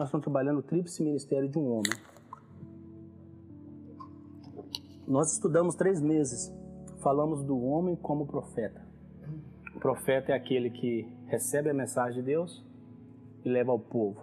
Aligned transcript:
nós 0.00 0.08
estamos 0.08 0.24
trabalhando 0.24 0.60
o 0.60 0.62
tríplice 0.62 1.02
ministério 1.02 1.46
de 1.46 1.58
um 1.58 1.72
homem. 1.72 1.92
Nós 5.06 5.30
estudamos 5.30 5.74
três 5.74 6.00
meses, 6.00 6.50
falamos 7.02 7.44
do 7.44 7.62
homem 7.62 7.94
como 7.96 8.26
profeta. 8.26 8.80
O 9.76 9.78
profeta 9.78 10.32
é 10.32 10.34
aquele 10.34 10.70
que 10.70 11.06
recebe 11.26 11.68
a 11.68 11.74
mensagem 11.74 12.20
de 12.20 12.26
Deus 12.26 12.64
e 13.44 13.48
leva 13.50 13.72
ao 13.72 13.78
povo, 13.78 14.22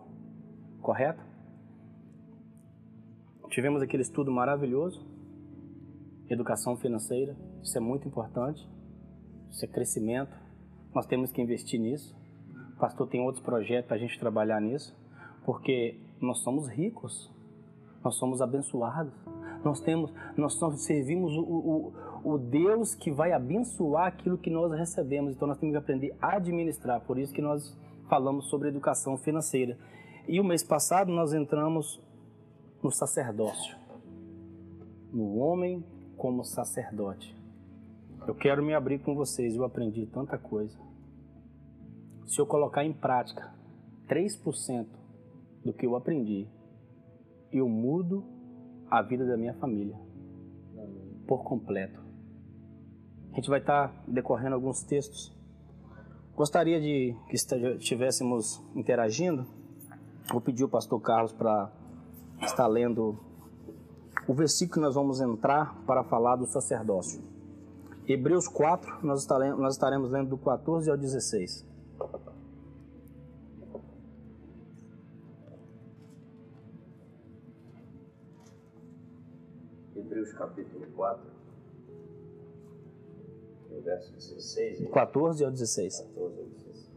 correto? 0.82 1.24
Tivemos 3.50 3.84
aquele 3.84 4.02
estudo 4.02 4.32
maravilhoso, 4.32 5.06
educação 6.28 6.76
financeira, 6.76 7.38
isso 7.62 7.78
é 7.78 7.82
muito 7.82 8.08
importante, 8.08 8.68
isso 9.52 9.64
é 9.64 9.68
crescimento, 9.68 10.36
nós 10.92 11.06
temos 11.06 11.32
que 11.32 11.40
investir 11.40 11.80
nisso. 11.80 12.18
O 12.76 12.80
pastor 12.80 13.08
tem 13.08 13.22
outros 13.22 13.44
projetos 13.44 13.88
para 13.88 13.96
a 13.96 14.00
gente 14.00 14.20
trabalhar 14.20 14.60
nisso, 14.60 14.96
porque 15.48 15.98
nós 16.20 16.40
somos 16.40 16.68
ricos, 16.68 17.32
nós 18.04 18.16
somos 18.16 18.42
abençoados, 18.42 19.14
nós 19.64 19.80
temos, 19.80 20.12
nós 20.36 20.60
servimos 20.82 21.34
o, 21.38 21.42
o, 21.42 21.94
o 22.34 22.38
Deus 22.38 22.94
que 22.94 23.10
vai 23.10 23.32
abençoar 23.32 24.08
aquilo 24.08 24.38
que 24.38 24.50
nós 24.50 24.74
recebemos. 24.74 25.34
Então 25.34 25.48
nós 25.48 25.58
temos 25.58 25.72
que 25.72 25.78
aprender 25.78 26.14
a 26.22 26.36
administrar. 26.36 27.00
Por 27.00 27.18
isso 27.18 27.34
que 27.34 27.42
nós 27.42 27.74
falamos 28.10 28.50
sobre 28.50 28.68
educação 28.68 29.18
financeira. 29.18 29.78
E 30.28 30.38
o 30.42 30.44
mês 30.44 30.66
passado 30.66 31.14
nós 31.14 31.34
entramos 31.34 31.98
no 32.84 32.92
sacerdócio, 32.92 33.78
no 35.14 35.38
homem 35.38 35.82
como 36.18 36.44
sacerdote. 36.44 37.34
Eu 38.28 38.36
quero 38.36 38.62
me 38.62 38.74
abrir 38.74 39.00
com 39.00 39.16
vocês, 39.16 39.56
eu 39.56 39.64
aprendi 39.64 40.08
tanta 40.08 40.38
coisa. 40.38 40.78
Se 42.26 42.38
eu 42.38 42.46
colocar 42.46 42.84
em 42.84 42.92
prática 42.92 43.56
3% 44.10 44.97
do 45.68 45.74
que 45.74 45.86
eu 45.86 45.96
aprendi, 45.96 46.48
eu 47.52 47.68
mudo 47.68 48.24
a 48.90 49.02
vida 49.02 49.26
da 49.26 49.36
minha 49.36 49.54
família 49.54 50.00
por 51.28 51.44
completo. 51.44 52.02
A 53.34 53.36
gente 53.36 53.50
vai 53.50 53.60
estar 53.60 53.94
decorrendo 54.08 54.56
alguns 54.56 54.82
textos. 54.84 55.36
Gostaria 56.36 56.80
de 56.80 57.14
que 57.28 57.36
estivéssemos 57.36 58.64
interagindo. 58.74 59.46
Vou 60.32 60.40
pedir 60.40 60.64
o 60.64 60.70
pastor 60.70 61.02
Carlos 61.02 61.34
para 61.34 61.70
estar 62.42 62.68
lendo 62.68 63.20
o 64.28 64.34
versículo 64.34 64.74
que 64.74 64.80
nós 64.80 64.96
vamos 64.96 65.20
entrar 65.20 65.84
para 65.86 66.04
falar 66.04 66.38
do 66.38 66.46
sacerdócio. 66.46 67.22
Hebreus 68.08 68.48
4, 68.48 69.06
nós 69.06 69.22
estaremos, 69.74 70.12
lendo 70.12 70.30
do 70.30 70.38
14 70.38 70.90
ao 70.90 70.98
16. 70.98 71.68
4, 80.98 81.32
no 83.70 83.82
verso 83.82 84.12
16. 84.14 84.90
14 84.90 85.46
ao 85.46 85.52
16. 85.52 86.02
14 86.02 86.40
ao 86.40 86.46
16. 86.46 86.92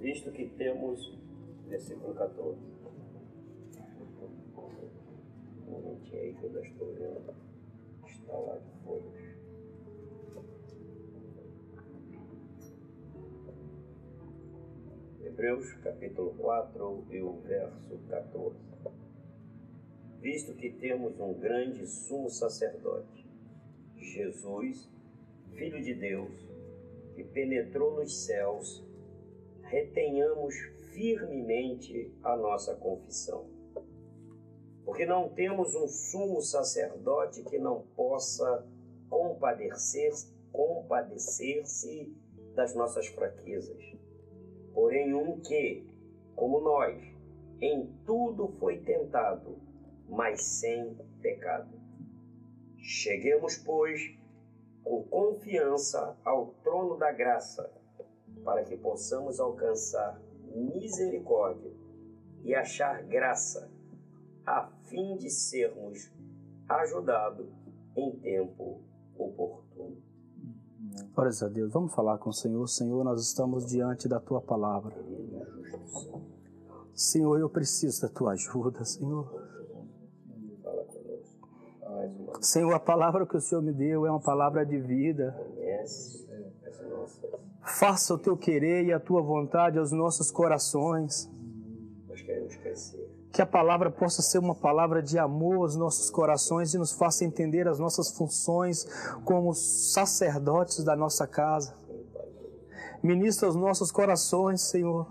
Visto 0.00 0.32
que 0.32 0.48
temos, 0.48 1.16
versículo 1.68 2.14
14. 2.14 2.58
Um 5.68 5.70
momentinho 5.70 6.20
aí 6.20 6.34
que 6.34 6.44
eu 6.44 6.52
já 6.52 6.60
estou 6.60 6.92
vendo. 6.94 7.34
Está 8.06 8.36
lá 8.36 8.58
de 8.58 8.84
folhas. 8.84 9.14
Hebreus 15.22 15.72
capítulo 15.74 16.34
4 16.34 17.04
e 17.10 17.22
o 17.22 17.40
verso 17.40 17.98
14 18.08 18.73
visto 20.24 20.54
que 20.54 20.70
temos 20.70 21.20
um 21.20 21.34
grande 21.34 21.86
sumo 21.86 22.30
sacerdote, 22.30 23.30
Jesus, 23.94 24.90
Filho 25.52 25.82
de 25.82 25.92
Deus, 25.92 26.32
que 27.14 27.22
penetrou 27.22 27.96
nos 27.96 28.24
céus, 28.24 28.82
retenhamos 29.64 30.54
firmemente 30.94 32.10
a 32.22 32.34
nossa 32.38 32.74
confissão. 32.74 33.44
Porque 34.86 35.04
não 35.04 35.28
temos 35.28 35.74
um 35.74 35.86
sumo 35.86 36.40
sacerdote 36.40 37.44
que 37.44 37.58
não 37.58 37.82
possa 37.94 38.66
compadecer, 39.10 40.10
compadecer-se 40.50 42.16
das 42.54 42.74
nossas 42.74 43.08
fraquezas, 43.08 43.84
porém 44.72 45.12
um 45.12 45.38
que, 45.40 45.86
como 46.34 46.60
nós, 46.60 46.96
em 47.60 47.92
tudo 48.06 48.48
foi 48.58 48.78
tentado, 48.78 49.73
mas 50.08 50.42
sem 50.42 50.96
pecado. 51.20 51.70
Cheguemos, 52.78 53.56
pois, 53.56 54.14
com 54.82 55.02
confiança 55.04 56.16
ao 56.24 56.48
trono 56.62 56.96
da 56.96 57.10
graça, 57.12 57.70
para 58.44 58.62
que 58.64 58.76
possamos 58.76 59.40
alcançar 59.40 60.20
misericórdia 60.54 61.72
e 62.42 62.54
achar 62.54 63.02
graça, 63.02 63.70
a 64.46 64.68
fim 64.84 65.16
de 65.16 65.30
sermos 65.30 66.12
ajudados 66.68 67.48
em 67.96 68.12
tempo 68.18 68.82
oportuno. 69.16 69.96
Glórias 71.14 71.42
a 71.42 71.48
Deus. 71.48 71.72
Vamos 71.72 71.94
falar 71.94 72.18
com 72.18 72.30
o 72.30 72.32
Senhor. 72.32 72.66
Senhor, 72.68 73.02
nós 73.04 73.22
estamos 73.22 73.66
diante 73.66 74.06
da 74.06 74.20
tua 74.20 74.40
palavra. 74.40 74.94
Senhor, 76.94 77.40
eu 77.40 77.48
preciso 77.48 78.02
da 78.02 78.08
tua 78.08 78.32
ajuda, 78.32 78.84
Senhor. 78.84 79.43
Senhor, 82.40 82.72
a 82.74 82.80
palavra 82.80 83.26
que 83.26 83.36
o 83.36 83.40
Senhor 83.40 83.62
me 83.62 83.72
deu 83.72 84.06
é 84.06 84.10
uma 84.10 84.20
palavra 84.20 84.64
de 84.64 84.78
vida. 84.78 85.34
Faça 87.62 88.14
o 88.14 88.18
teu 88.18 88.36
querer 88.36 88.84
e 88.84 88.92
a 88.92 89.00
tua 89.00 89.22
vontade 89.22 89.78
aos 89.78 89.92
nossos 89.92 90.30
corações. 90.30 91.30
Que 93.32 93.42
a 93.42 93.46
palavra 93.46 93.90
possa 93.90 94.22
ser 94.22 94.38
uma 94.38 94.54
palavra 94.54 95.02
de 95.02 95.18
amor 95.18 95.62
aos 95.62 95.76
nossos 95.76 96.10
corações 96.10 96.74
e 96.74 96.78
nos 96.78 96.92
faça 96.92 97.24
entender 97.24 97.66
as 97.66 97.78
nossas 97.78 98.16
funções 98.16 98.84
como 99.24 99.52
sacerdotes 99.54 100.84
da 100.84 100.94
nossa 100.94 101.26
casa. 101.26 101.74
Ministra 103.02 103.48
os 103.48 103.56
nossos 103.56 103.90
corações, 103.90 104.62
Senhor 104.62 105.06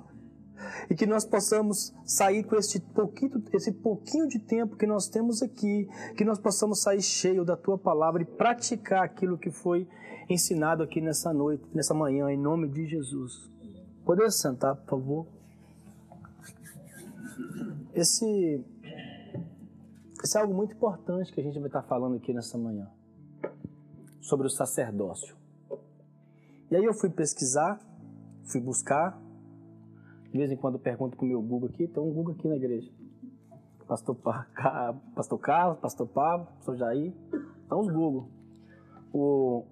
e 0.89 0.95
que 0.95 1.05
nós 1.05 1.25
possamos 1.25 1.94
sair 2.05 2.44
com 2.44 2.55
esse 2.55 2.79
pouquinho, 2.79 3.44
esse 3.53 3.71
pouquinho 3.71 4.27
de 4.27 4.39
tempo 4.39 4.75
que 4.75 4.85
nós 4.85 5.07
temos 5.07 5.41
aqui, 5.41 5.88
que 6.16 6.25
nós 6.25 6.39
possamos 6.39 6.81
sair 6.81 7.01
cheio 7.01 7.45
da 7.45 7.55
tua 7.55 7.77
palavra 7.77 8.21
e 8.21 8.25
praticar 8.25 9.03
aquilo 9.03 9.38
que 9.38 9.51
foi 9.51 9.88
ensinado 10.29 10.83
aqui 10.83 11.01
nessa 11.01 11.33
noite, 11.33 11.63
nessa 11.73 11.94
manhã, 11.94 12.29
em 12.31 12.38
nome 12.38 12.67
de 12.67 12.85
Jesus. 12.85 13.51
Podemos 14.05 14.39
sentar, 14.39 14.75
por 14.75 14.89
favor? 14.89 15.27
Esse, 17.94 18.63
esse 20.23 20.38
é 20.38 20.41
algo 20.41 20.53
muito 20.53 20.75
importante 20.75 21.31
que 21.31 21.39
a 21.39 21.44
gente 21.44 21.59
vai 21.59 21.67
estar 21.67 21.83
falando 21.83 22.15
aqui 22.15 22.33
nessa 22.33 22.57
manhã, 22.57 22.89
sobre 24.21 24.47
o 24.47 24.50
sacerdócio. 24.50 25.35
E 26.71 26.75
aí 26.75 26.83
eu 26.83 26.94
fui 26.94 27.09
pesquisar, 27.09 27.79
fui 28.45 28.59
buscar 28.59 29.21
de 30.33 30.39
vez 30.39 30.51
em 30.51 30.57
quando 30.57 30.73
eu 30.73 30.79
pergunto 30.79 31.16
pro 31.16 31.27
meu 31.27 31.39
Google 31.39 31.69
aqui, 31.69 31.88
tem 31.88 32.01
um 32.01 32.11
Google 32.11 32.33
aqui 32.33 32.47
na 32.47 32.55
igreja. 32.55 32.91
Pastor, 33.88 34.17
Pastor 35.16 35.39
Carlos, 35.39 35.79
Pastor 35.79 36.07
Pablo, 36.07 36.47
Pastor 36.55 36.75
Jair, 36.75 37.13
estão 37.61 37.81
os 37.81 37.94
Google. 37.94 38.27
O... 39.13 39.63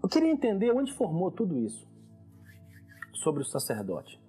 Eu 0.00 0.08
queria 0.08 0.30
entender 0.30 0.70
onde 0.70 0.92
formou 0.94 1.32
tudo 1.32 1.58
isso 1.58 1.84
sobre 3.14 3.42
o 3.42 3.44
sacerdote. 3.44 4.22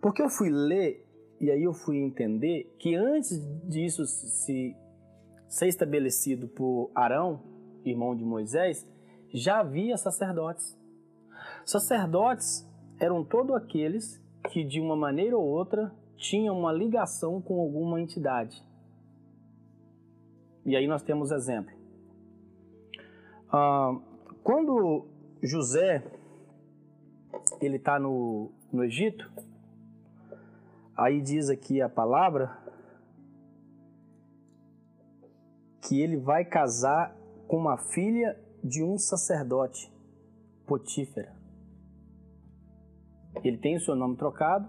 Porque 0.00 0.22
eu 0.22 0.28
fui 0.28 0.48
ler 0.48 1.04
e 1.40 1.50
aí 1.50 1.64
eu 1.64 1.74
fui 1.74 1.96
entender 1.96 2.72
que 2.78 2.94
antes 2.94 3.44
disso 3.64 4.06
se 4.06 4.76
ser 5.48 5.66
estabelecido 5.66 6.46
por 6.46 6.92
Arão, 6.94 7.42
irmão 7.84 8.14
de 8.14 8.24
Moisés, 8.24 8.86
já 9.32 9.60
havia 9.60 9.96
sacerdotes. 9.96 10.76
Sacerdotes 11.64 12.66
eram 12.98 13.24
todos 13.24 13.54
aqueles 13.54 14.20
que, 14.50 14.64
de 14.64 14.80
uma 14.80 14.96
maneira 14.96 15.36
ou 15.36 15.44
outra, 15.44 15.92
tinham 16.16 16.58
uma 16.58 16.72
ligação 16.72 17.40
com 17.40 17.60
alguma 17.60 18.00
entidade. 18.00 18.64
E 20.64 20.76
aí 20.76 20.86
nós 20.86 21.02
temos 21.02 21.30
exemplo. 21.30 21.74
Ah, 23.50 23.96
quando 24.42 25.06
José 25.42 26.04
ele 27.60 27.76
está 27.76 27.98
no, 27.98 28.50
no 28.72 28.84
Egito, 28.84 29.30
aí 30.96 31.20
diz 31.20 31.48
aqui 31.48 31.80
a 31.80 31.88
palavra 31.88 32.58
que 35.80 36.00
ele 36.00 36.16
vai 36.16 36.44
casar 36.44 37.16
com 37.46 37.56
uma 37.56 37.78
filha 37.78 38.38
de 38.62 38.82
um 38.82 38.98
sacerdote, 38.98 39.92
Potífera. 40.66 41.34
Ele 43.42 43.56
tem 43.56 43.76
o 43.76 43.80
seu 43.80 43.94
nome 43.94 44.16
trocado 44.16 44.68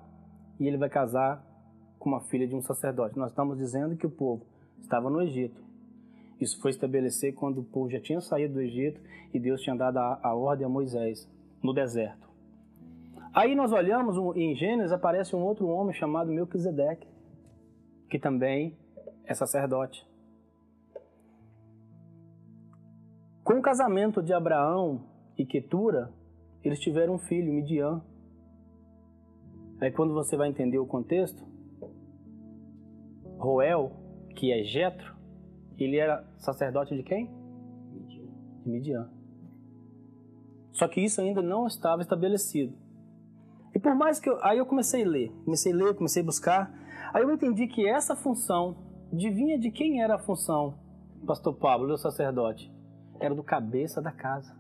e 0.60 0.68
ele 0.68 0.78
vai 0.78 0.90
casar 0.90 1.46
com 1.98 2.10
uma 2.10 2.22
filha 2.22 2.48
de 2.48 2.56
um 2.56 2.62
sacerdote. 2.62 3.18
Nós 3.18 3.32
estamos 3.32 3.58
dizendo 3.58 3.96
que 3.96 4.06
o 4.06 4.10
povo 4.10 4.46
estava 4.82 5.10
no 5.10 5.22
Egito. 5.22 5.62
Isso 6.40 6.60
foi 6.62 6.72
estabelecer 6.72 7.34
quando 7.34 7.60
o 7.60 7.64
povo 7.64 7.90
já 7.90 8.00
tinha 8.00 8.22
saído 8.22 8.54
do 8.54 8.62
Egito 8.62 9.02
e 9.34 9.40
Deus 9.40 9.62
tinha 9.62 9.76
dado 9.76 9.98
a, 9.98 10.20
a 10.24 10.34
ordem 10.34 10.66
a 10.66 10.70
Moisés 10.70 11.30
no 11.62 11.74
deserto. 11.74 12.30
Aí 13.34 13.54
nós 13.56 13.72
olhamos 13.72 14.16
em 14.36 14.56
Gênesis 14.56 14.92
aparece 14.92 15.36
um 15.36 15.44
outro 15.44 15.68
homem 15.68 15.94
chamado 15.94 16.32
Melquisedeque, 16.32 17.08
que 18.10 18.18
também 18.18 18.76
é 19.26 19.34
sacerdote. 19.34 20.09
Com 23.50 23.58
o 23.58 23.62
casamento 23.64 24.22
de 24.22 24.32
Abraão 24.32 25.02
e 25.36 25.44
Quetura, 25.44 26.14
eles 26.64 26.80
tiveram 26.80 27.16
um 27.16 27.18
filho, 27.18 27.52
Midian. 27.52 28.00
Aí 29.82 29.92
quando 29.92 30.14
você 30.14 30.38
vai 30.38 30.50
entender 30.50 30.78
o 30.78 30.86
contexto, 30.86 31.44
Roel, 33.40 33.92
que 34.36 34.54
é 34.54 34.64
Jetro, 34.64 35.16
ele 35.80 35.98
era 35.98 36.24
sacerdote 36.38 36.96
de 36.96 37.02
quem? 37.02 37.26
De 38.08 38.30
Midian. 38.68 39.10
Só 40.72 40.88
que 40.88 41.02
isso 41.02 41.20
ainda 41.20 41.42
não 41.42 41.66
estava 41.66 42.04
estabelecido. 42.04 42.78
E 43.74 43.80
por 43.80 43.96
mais 43.96 44.20
que 44.20 44.30
eu, 44.30 44.38
aí 44.44 44.60
eu 44.60 44.66
comecei 44.68 45.04
a 45.04 45.08
ler, 45.08 45.32
comecei 45.44 45.74
a 45.74 45.76
ler, 45.76 45.96
comecei 45.96 46.22
a 46.22 46.26
buscar, 46.26 46.72
aí 47.12 47.24
eu 47.24 47.32
entendi 47.32 47.66
que 47.66 47.90
essa 47.90 48.16
função 48.16 48.78
adivinha 49.12 49.58
de 49.58 49.72
quem 49.72 50.04
era 50.04 50.18
a 50.18 50.20
função, 50.20 50.78
pastor 51.26 51.56
Pablo, 51.56 51.92
o 51.92 51.98
sacerdote? 51.98 52.78
Era 53.20 53.36
do 53.36 53.44
cabeça 53.44 54.02
da 54.02 54.12
casa. 54.12 54.58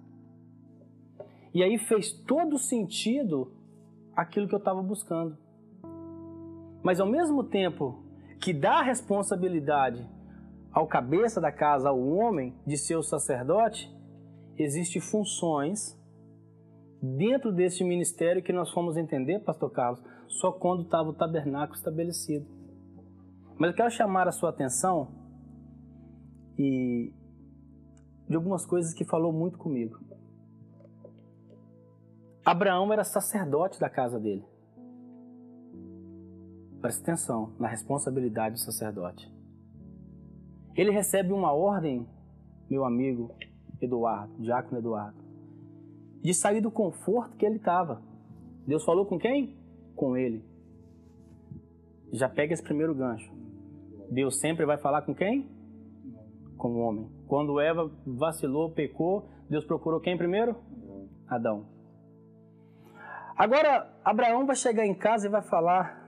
E 1.54 1.64
aí 1.64 1.78
fez 1.78 2.12
todo 2.12 2.58
sentido 2.58 3.52
aquilo 4.16 4.48
que 4.48 4.54
eu 4.54 4.60
estava 4.60 4.82
buscando. 4.82 5.38
Mas 6.84 7.00
ao 7.00 7.08
mesmo 7.08 7.44
tempo 7.44 8.04
que 8.40 8.54
dá 8.54 8.82
responsabilidade 8.82 10.08
ao 10.72 10.88
cabeça 10.88 11.42
da 11.42 11.52
casa, 11.52 11.90
ao 11.90 12.00
homem, 12.00 12.56
de 12.66 12.78
ser 12.78 12.96
o 12.96 13.04
sacerdote, 13.04 13.92
existem 14.58 15.02
funções 15.02 15.98
dentro 17.02 17.52
desse 17.52 17.84
ministério 17.84 18.44
que 18.44 18.54
nós 18.54 18.70
fomos 18.72 18.98
entender, 18.98 19.40
pastor 19.40 19.72
Carlos, 19.72 20.02
só 20.28 20.52
quando 20.52 20.84
estava 20.84 21.10
o 21.10 21.14
tabernáculo 21.14 21.78
estabelecido. 21.78 22.46
Mas 23.58 23.72
eu 23.72 23.76
quero 23.76 23.92
chamar 23.92 24.28
a 24.28 24.32
sua 24.32 24.50
atenção 24.50 25.10
e 26.58 27.14
de 28.30 28.36
algumas 28.36 28.64
coisas 28.64 28.94
que 28.94 29.04
falou 29.04 29.34
muito 29.34 29.58
comigo. 29.58 30.00
Abraão 32.46 32.94
era 32.94 33.04
sacerdote 33.04 33.80
da 33.80 33.90
casa 33.90 34.20
dele. 34.20 34.46
Preste 36.80 37.02
atenção 37.02 37.54
na 37.60 37.68
responsabilidade 37.68 38.56
do 38.56 38.60
sacerdote. 38.60 39.30
Ele 40.76 40.92
recebe 40.92 41.34
uma 41.34 41.52
ordem, 41.52 42.08
meu 42.70 42.86
amigo 42.86 43.36
Eduardo, 43.82 44.34
diácono 44.40 44.78
Eduardo, 44.78 45.18
de 46.22 46.34
sair 46.34 46.62
do 46.62 46.72
conforto 46.72 47.36
que 47.36 47.46
ele 47.46 47.58
estava. 47.58 48.02
Deus 48.66 48.86
falou 48.86 49.06
com 49.06 49.18
quem? 49.18 49.58
Com 49.96 50.16
ele. 50.16 50.46
Já 52.14 52.30
pega 52.30 52.54
esse 52.54 52.64
primeiro 52.64 52.94
gancho. 52.94 53.34
Deus 54.10 54.40
sempre 54.40 54.66
vai 54.66 54.78
falar 54.78 55.02
com 55.02 55.14
quem? 55.14 55.59
Com 56.60 56.76
o 56.76 56.80
homem. 56.82 57.10
Quando 57.28 57.60
Eva 57.60 57.92
vacilou, 58.06 58.70
pecou, 58.70 59.28
Deus 59.50 59.66
procurou 59.66 60.00
quem 60.00 60.16
primeiro? 60.16 60.56
Adão. 61.28 61.66
Agora, 63.36 63.92
Abraão 64.06 64.46
vai 64.46 64.56
chegar 64.56 64.86
em 64.86 64.94
casa 64.94 65.26
e 65.26 65.30
vai 65.32 65.42
falar, 65.42 66.08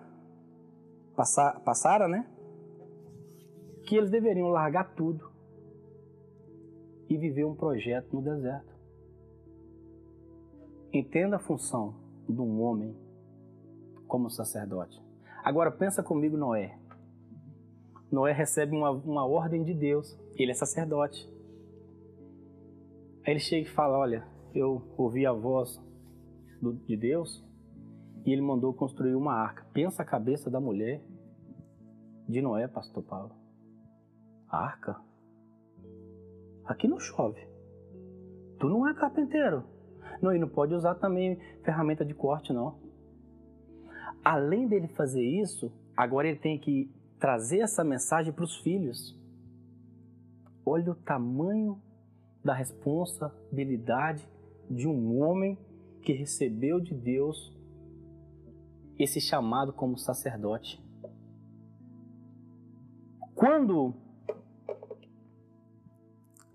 passar, 1.16 1.60
passara, 1.62 2.08
né? 2.08 2.28
que 3.92 3.98
eles 3.98 4.10
deveriam 4.10 4.48
largar 4.48 4.94
tudo 4.96 5.30
e 7.10 7.18
viver 7.18 7.44
um 7.44 7.54
projeto 7.54 8.16
no 8.16 8.22
deserto. 8.22 8.74
Entenda 10.94 11.36
a 11.36 11.40
função 11.40 11.96
de 12.28 12.40
um 12.40 12.62
homem 12.62 12.96
como 14.08 14.30
sacerdote. 14.30 14.98
Agora 15.44 15.70
pensa 15.70 16.02
comigo 16.02 16.38
Noé. 16.38 16.80
Noé 18.12 18.34
recebe 18.34 18.76
uma, 18.76 18.92
uma 18.92 19.26
ordem 19.26 19.64
de 19.64 19.74
Deus, 19.74 20.20
ele 20.36 20.52
é 20.52 20.54
sacerdote. 20.54 21.32
Aí 23.26 23.34
ele 23.34 23.40
chega 23.40 23.68
e 23.68 23.72
fala: 23.72 23.98
Olha, 23.98 24.28
eu 24.54 24.82
ouvi 24.98 25.26
a 25.26 25.32
voz 25.32 25.82
do, 26.62 26.74
de 26.74 26.98
Deus 26.98 27.44
e 28.26 28.32
ele 28.32 28.42
mandou 28.42 28.74
construir 28.74 29.16
uma 29.16 29.34
arca. 29.34 29.66
Pensa 29.74 30.02
a 30.02 30.06
cabeça 30.06 30.50
da 30.50 30.60
mulher 30.60 31.02
de 32.28 32.42
Noé, 32.42 32.68
Pastor 32.68 33.04
Paulo. 33.04 33.32
Arca? 34.50 35.00
Aqui 36.66 36.88
não 36.88 37.00
chove. 37.00 37.40
Tu 38.60 38.68
não 38.68 38.88
é 38.88 38.94
carpinteiro. 38.94 39.64
Não, 40.22 40.36
e 40.36 40.38
não 40.40 40.48
pode 40.48 40.74
usar 40.74 40.96
também 40.96 41.40
ferramenta 41.64 42.06
de 42.06 42.14
corte, 42.14 42.54
não. 42.54 42.80
Além 44.24 44.68
dele 44.68 44.88
fazer 44.90 45.24
isso, 45.24 45.72
agora 45.98 46.28
ele 46.28 46.38
tem 46.38 46.60
que 46.60 46.92
trazer 47.22 47.60
essa 47.60 47.84
mensagem 47.84 48.34
para 48.34 48.44
os 48.44 48.58
filhos. 48.58 49.16
Olha 50.66 50.92
o 50.92 50.96
tamanho 50.96 51.80
da 52.44 52.52
responsabilidade 52.52 54.28
de 54.68 54.88
um 54.88 55.22
homem 55.22 55.56
que 56.02 56.14
recebeu 56.14 56.80
de 56.80 56.96
Deus 56.96 57.56
esse 58.98 59.22
chamado 59.22 59.72
como 59.72 60.00
sacerdote. 60.00 60.84
Quando 63.36 63.94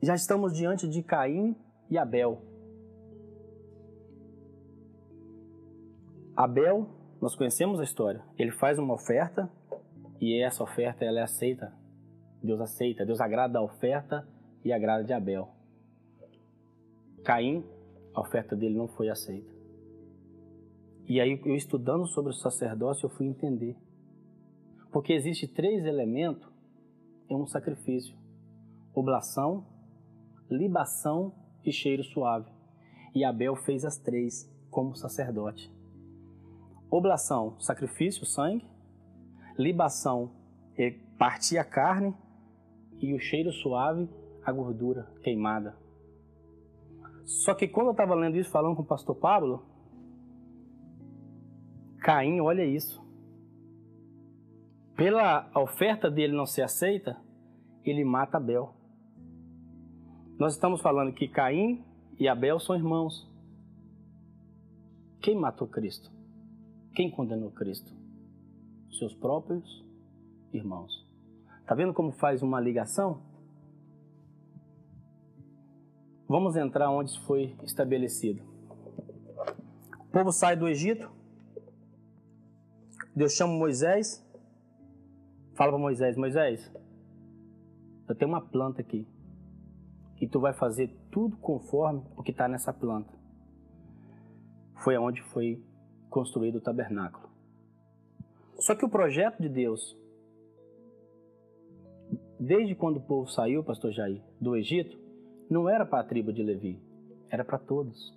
já 0.03 0.17
estamos 0.17 0.53
diante 0.53 0.89
de 0.89 1.01
Caim 1.01 1.57
e 1.89 1.97
Abel. 1.97 2.43
Abel, 6.37 6.89
nós 7.21 7.37
conhecemos 7.37 7.79
a 7.79 7.85
história. 7.85 8.25
Ele 8.37 8.51
faz 8.51 8.81
uma 8.81 8.95
oferta 8.95 9.49
e 10.21 10.41
essa 10.41 10.63
oferta 10.63 11.05
ela 11.05 11.21
é 11.21 11.23
aceita. 11.23 11.73
Deus 12.43 12.61
aceita, 12.61 13.05
Deus 13.05 13.21
agrada 13.21 13.59
a 13.59 13.63
oferta 13.63 14.27
e 14.65 14.73
agrada 14.73 15.05
de 15.05 15.13
Abel. 15.13 15.49
Caim, 17.25 17.65
a 18.15 18.21
oferta 18.21 18.55
dele 18.55 18.77
não 18.77 18.89
foi 18.89 19.09
aceita. 19.09 19.57
E 21.09 21.21
aí 21.21 21.41
eu 21.45 21.55
estudando 21.55 22.07
sobre 22.07 22.31
o 22.31 22.35
sacerdócio 22.35 23.07
eu 23.07 23.11
fui 23.11 23.27
entender. 23.27 23.77
Porque 24.91 25.13
existe 25.13 25.47
três 25.47 25.85
elementos 25.85 26.49
em 27.29 27.37
um 27.37 27.47
sacrifício: 27.47 28.17
oblação, 28.95 29.67
libação 30.51 31.33
e 31.65 31.73
cheiro 31.73 32.03
suave. 32.03 32.51
E 33.15 33.25
Abel 33.25 33.57
fez 33.57 33.85
as 33.85 33.97
três 33.97 34.51
como 34.71 34.95
sacerdote. 34.95 35.73
Oblação, 36.91 37.59
sacrifício, 37.61 38.25
sangue. 38.25 38.67
Libação, 39.59 40.31
partir 41.19 41.59
a 41.59 41.65
carne. 41.65 42.15
E 42.99 43.13
o 43.15 43.19
cheiro 43.19 43.53
suave, 43.53 44.09
a 44.45 44.51
gordura 44.51 45.07
queimada. 45.23 45.77
Só 47.25 47.55
que 47.55 47.67
quando 47.69 47.89
eu 47.89 47.93
estava 47.93 48.15
lendo 48.15 48.37
isso, 48.37 48.51
falando 48.51 48.77
com 48.77 48.83
o 48.83 48.87
pastor 48.87 49.17
Pablo, 49.17 49.63
Caim, 51.99 52.41
olha 52.41 52.65
isso. 52.65 53.05
Pela 54.97 55.51
oferta 55.55 56.11
dele 56.11 56.33
não 56.33 56.47
ser 56.47 56.63
aceita, 56.63 57.21
ele 57.85 58.05
mata 58.05 58.39
Abel. 58.39 58.73
Nós 60.39 60.55
estamos 60.55 60.81
falando 60.81 61.13
que 61.13 61.29
Caim 61.29 61.85
e 62.19 62.29
Abel 62.29 62.59
são 62.61 62.77
irmãos. 62.77 63.29
Quem 65.21 65.37
matou 65.37 65.67
Cristo? 65.67 66.11
Quem 66.95 67.11
condenou 67.11 67.51
Cristo? 67.51 67.93
Seus 68.93 69.15
próprios 69.15 69.85
irmãos. 70.53 71.07
Está 71.61 71.75
vendo 71.75 71.93
como 71.93 72.13
faz 72.13 72.43
uma 72.43 72.61
ligação? 72.61 73.21
Vamos 76.29 76.57
entrar 76.57 76.91
onde 76.91 77.19
foi 77.21 77.57
estabelecido. 77.63 78.43
O 80.01 80.05
povo 80.11 80.33
sai 80.33 80.57
do 80.57 80.67
Egito. 80.67 81.11
Deus 83.15 83.33
chama 83.33 83.53
Moisés. 83.53 84.25
Fala 85.55 85.73
para 85.73 85.81
Moisés: 85.81 86.17
Moisés, 86.17 86.73
eu 88.09 88.15
tenho 88.15 88.31
uma 88.31 88.41
planta 88.41 88.81
aqui 88.81 89.07
e 90.21 90.27
tu 90.27 90.41
vai 90.41 90.53
fazer 90.53 90.89
tudo 91.11 91.37
conforme 91.37 92.03
o 92.17 92.23
que 92.23 92.31
está 92.31 92.49
nessa 92.49 92.73
planta. 92.73 93.13
Foi 94.77 94.95
aonde 94.97 95.23
foi 95.23 95.63
construído 96.09 96.57
o 96.57 96.61
tabernáculo. 96.61 97.26
Só 98.59 98.75
que 98.75 98.85
o 98.85 98.89
projeto 98.89 99.41
de 99.41 99.49
Deus, 99.49 99.97
desde 102.41 102.75
quando 102.75 102.97
o 102.97 103.03
povo 103.03 103.29
saiu, 103.29 103.63
pastor 103.63 103.93
Jair, 103.93 104.23
do 104.41 104.57
Egito, 104.57 104.99
não 105.49 105.69
era 105.69 105.85
para 105.85 106.01
a 106.01 106.07
tribo 106.07 106.33
de 106.33 106.43
Levi, 106.43 106.81
era 107.31 107.45
para 107.45 107.59
todos. 107.59 108.17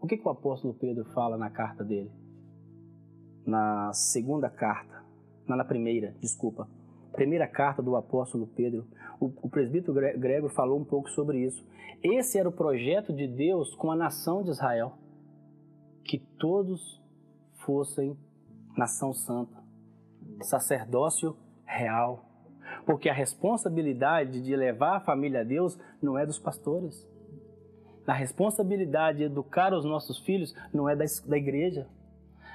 O 0.00 0.06
que, 0.06 0.16
que 0.16 0.26
o 0.26 0.30
apóstolo 0.30 0.74
Pedro 0.74 1.04
fala 1.12 1.36
na 1.36 1.50
carta 1.50 1.84
dele? 1.84 2.10
Na 3.46 3.92
segunda 3.92 4.48
carta, 4.48 5.04
não 5.46 5.56
na 5.56 5.64
primeira, 5.64 6.14
desculpa. 6.20 6.68
Primeira 7.12 7.46
carta 7.46 7.82
do 7.82 7.96
apóstolo 7.96 8.46
Pedro, 8.46 8.86
o, 9.20 9.26
o 9.42 9.48
presbítero 9.48 9.94
Grego 9.94 10.48
falou 10.48 10.78
um 10.78 10.84
pouco 10.84 11.08
sobre 11.10 11.44
isso. 11.44 11.64
Esse 12.02 12.38
era 12.38 12.48
o 12.48 12.52
projeto 12.52 13.12
de 13.12 13.26
Deus 13.26 13.74
com 13.76 13.90
a 13.90 13.96
nação 13.96 14.42
de 14.42 14.50
Israel. 14.50 14.94
Que 16.02 16.18
todos 16.18 17.00
fossem 17.64 18.16
nação 18.76 19.12
santa, 19.12 19.56
sacerdócio 20.42 21.36
real. 21.64 22.24
Porque 22.86 23.08
a 23.08 23.14
responsabilidade 23.14 24.42
de 24.42 24.56
levar 24.56 24.96
a 24.96 25.00
família 25.00 25.40
a 25.40 25.44
Deus 25.44 25.78
não 26.02 26.18
é 26.18 26.26
dos 26.26 26.38
pastores. 26.38 27.06
A 28.06 28.12
responsabilidade 28.12 29.18
de 29.18 29.24
educar 29.24 29.72
os 29.72 29.84
nossos 29.84 30.18
filhos 30.18 30.54
não 30.72 30.88
é 30.88 30.94
da, 30.96 31.04
da 31.26 31.36
igreja. 31.36 31.88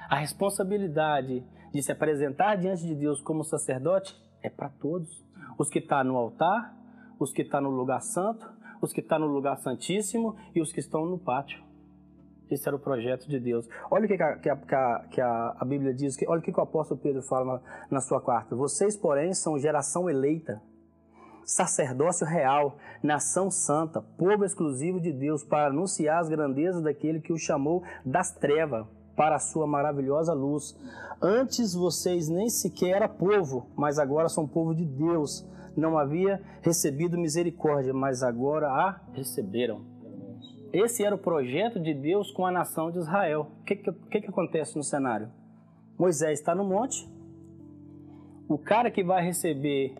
A 0.08 0.16
responsabilidade 0.16 1.44
de 1.72 1.82
se 1.82 1.92
apresentar 1.92 2.56
diante 2.56 2.86
de 2.86 2.94
Deus 2.94 3.20
como 3.20 3.44
sacerdote 3.44 4.16
é 4.42 4.48
para 4.48 4.68
todos. 4.68 5.24
Os 5.58 5.68
que 5.68 5.78
estão 5.78 5.98
tá 5.98 6.04
no 6.04 6.16
altar, 6.16 6.74
os 7.18 7.32
que 7.32 7.42
estão 7.42 7.60
tá 7.60 7.68
no 7.68 7.70
lugar 7.70 8.00
santo, 8.00 8.48
os 8.80 8.92
que 8.92 9.00
estão 9.00 9.18
tá 9.18 9.24
no 9.24 9.32
lugar 9.32 9.56
santíssimo 9.58 10.36
e 10.54 10.60
os 10.60 10.72
que 10.72 10.80
estão 10.80 11.04
no 11.04 11.18
pátio. 11.18 11.62
Esse 12.50 12.68
era 12.68 12.76
o 12.76 12.80
projeto 12.80 13.28
de 13.28 13.38
Deus. 13.38 13.68
Olha 13.90 14.04
o 14.04 14.08
que, 14.08 14.22
a, 14.22 14.36
que, 14.36 14.50
a, 14.50 15.04
que 15.10 15.20
a, 15.20 15.64
Bíblia 15.64 15.94
diz, 15.94 16.16
olha 16.26 16.40
o 16.40 16.42
que, 16.42 16.50
o 16.50 16.60
apóstolo 16.60 17.00
Pedro 17.00 17.22
fala 17.22 17.44
na, 17.54 17.60
na 17.90 18.00
sua 18.00 18.20
carta. 18.20 18.56
Vocês, 18.56 18.96
porém, 18.96 19.32
são 19.32 19.58
geração 19.58 20.10
eleita, 20.10 20.60
sacerdócio 21.44 22.26
real, 22.26 22.76
nação 23.02 23.50
santa, 23.50 24.00
povo 24.00 24.44
exclusivo 24.44 25.00
de 25.00 25.12
Deus, 25.12 25.44
para 25.44 25.68
anunciar 25.68 26.20
as 26.20 26.28
grandezas 26.28 26.82
daquele 26.82 27.20
que 27.20 27.32
o 27.32 27.38
chamou 27.38 27.82
das 28.04 28.32
trevas 28.32 28.86
para 29.16 29.36
a 29.36 29.40
sua 29.40 29.66
maravilhosa 29.66 30.32
luz. 30.32 30.76
Antes 31.20 31.74
vocês 31.74 32.28
nem 32.28 32.48
sequer 32.48 32.96
eram 32.96 33.08
povo, 33.08 33.66
mas 33.76 33.98
agora 33.98 34.28
são 34.28 34.48
povo 34.48 34.74
de 34.74 34.84
Deus. 34.84 35.46
Não 35.76 35.98
havia 35.98 36.40
recebido 36.62 37.18
misericórdia, 37.18 37.92
mas 37.92 38.22
agora 38.22 38.68
a 38.68 39.00
receberam. 39.12 39.89
Esse 40.72 41.04
era 41.04 41.14
o 41.14 41.18
projeto 41.18 41.80
de 41.80 41.92
Deus 41.92 42.30
com 42.30 42.46
a 42.46 42.52
nação 42.52 42.90
de 42.90 42.98
Israel. 42.98 43.50
O 43.60 43.64
que, 43.64 43.76
que, 43.76 43.92
que, 43.92 44.20
que 44.20 44.28
acontece 44.28 44.76
no 44.76 44.84
cenário? 44.84 45.30
Moisés 45.98 46.38
está 46.38 46.54
no 46.54 46.64
monte. 46.64 47.08
O 48.48 48.56
cara 48.56 48.90
que 48.90 49.02
vai 49.02 49.24
receber 49.24 49.94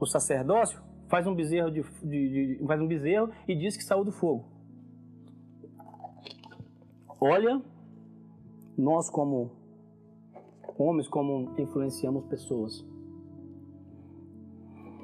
o 0.00 0.06
sacerdócio 0.06 0.80
faz 1.08 1.26
um 1.26 1.34
bezerro 1.34 1.70
de, 1.70 1.82
de, 2.02 2.56
de, 2.58 2.66
faz 2.66 2.80
um 2.80 2.86
bezerro 2.86 3.30
e 3.46 3.54
diz 3.54 3.76
que 3.76 3.82
saiu 3.82 4.04
do 4.04 4.12
fogo. 4.12 4.44
Olha, 7.20 7.60
nós 8.76 9.10
como 9.10 9.50
homens 10.78 11.08
como 11.08 11.54
influenciamos 11.58 12.26
pessoas. 12.26 12.80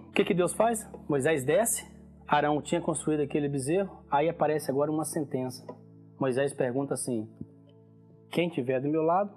O 0.08 0.12
que, 0.12 0.24
que 0.24 0.34
Deus 0.34 0.54
faz? 0.54 0.88
Moisés 1.08 1.44
desce, 1.44 1.84
Arão 2.26 2.60
tinha 2.62 2.80
construído 2.80 3.20
aquele 3.20 3.48
bezerro, 3.48 4.02
aí 4.10 4.28
aparece 4.28 4.70
agora 4.70 4.90
uma 4.90 5.04
sentença. 5.04 5.66
Moisés 6.18 6.54
pergunta 6.54 6.94
assim: 6.94 7.28
quem 8.30 8.48
tiver 8.48 8.80
do 8.80 8.88
meu 8.88 9.02
lado, 9.02 9.30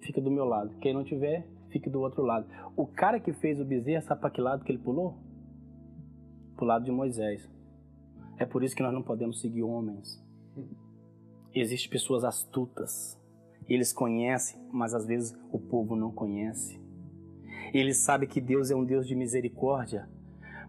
fica 0.00 0.20
do 0.20 0.30
meu 0.30 0.44
lado. 0.44 0.74
Quem 0.80 0.94
não 0.94 1.04
tiver, 1.04 1.46
fique 1.70 1.90
do 1.90 2.00
outro 2.00 2.22
lado. 2.22 2.46
O 2.76 2.86
cara 2.86 3.20
que 3.20 3.32
fez 3.32 3.60
o 3.60 3.64
bezerro, 3.64 4.02
sabe 4.02 4.20
para 4.20 4.30
que 4.30 4.40
lado 4.40 4.64
que 4.64 4.72
ele 4.72 4.78
pulou? 4.78 5.18
Para 6.56 6.64
o 6.64 6.68
lado 6.68 6.84
de 6.84 6.90
Moisés. 6.90 7.48
É 8.38 8.44
por 8.44 8.64
isso 8.64 8.74
que 8.74 8.82
nós 8.82 8.92
não 8.92 9.02
podemos 9.02 9.40
seguir 9.40 9.62
homens. 9.62 10.22
Existem 11.54 11.90
pessoas 11.90 12.24
astutas. 12.24 13.20
Eles 13.68 13.92
conhecem, 13.92 14.60
mas 14.72 14.92
às 14.94 15.06
vezes 15.06 15.36
o 15.52 15.58
povo 15.58 15.94
não 15.94 16.10
conhece. 16.10 16.80
Eles 17.72 17.98
sabem 17.98 18.28
que 18.28 18.40
Deus 18.40 18.70
é 18.70 18.74
um 18.74 18.84
Deus 18.84 19.06
de 19.06 19.14
misericórdia, 19.14 20.08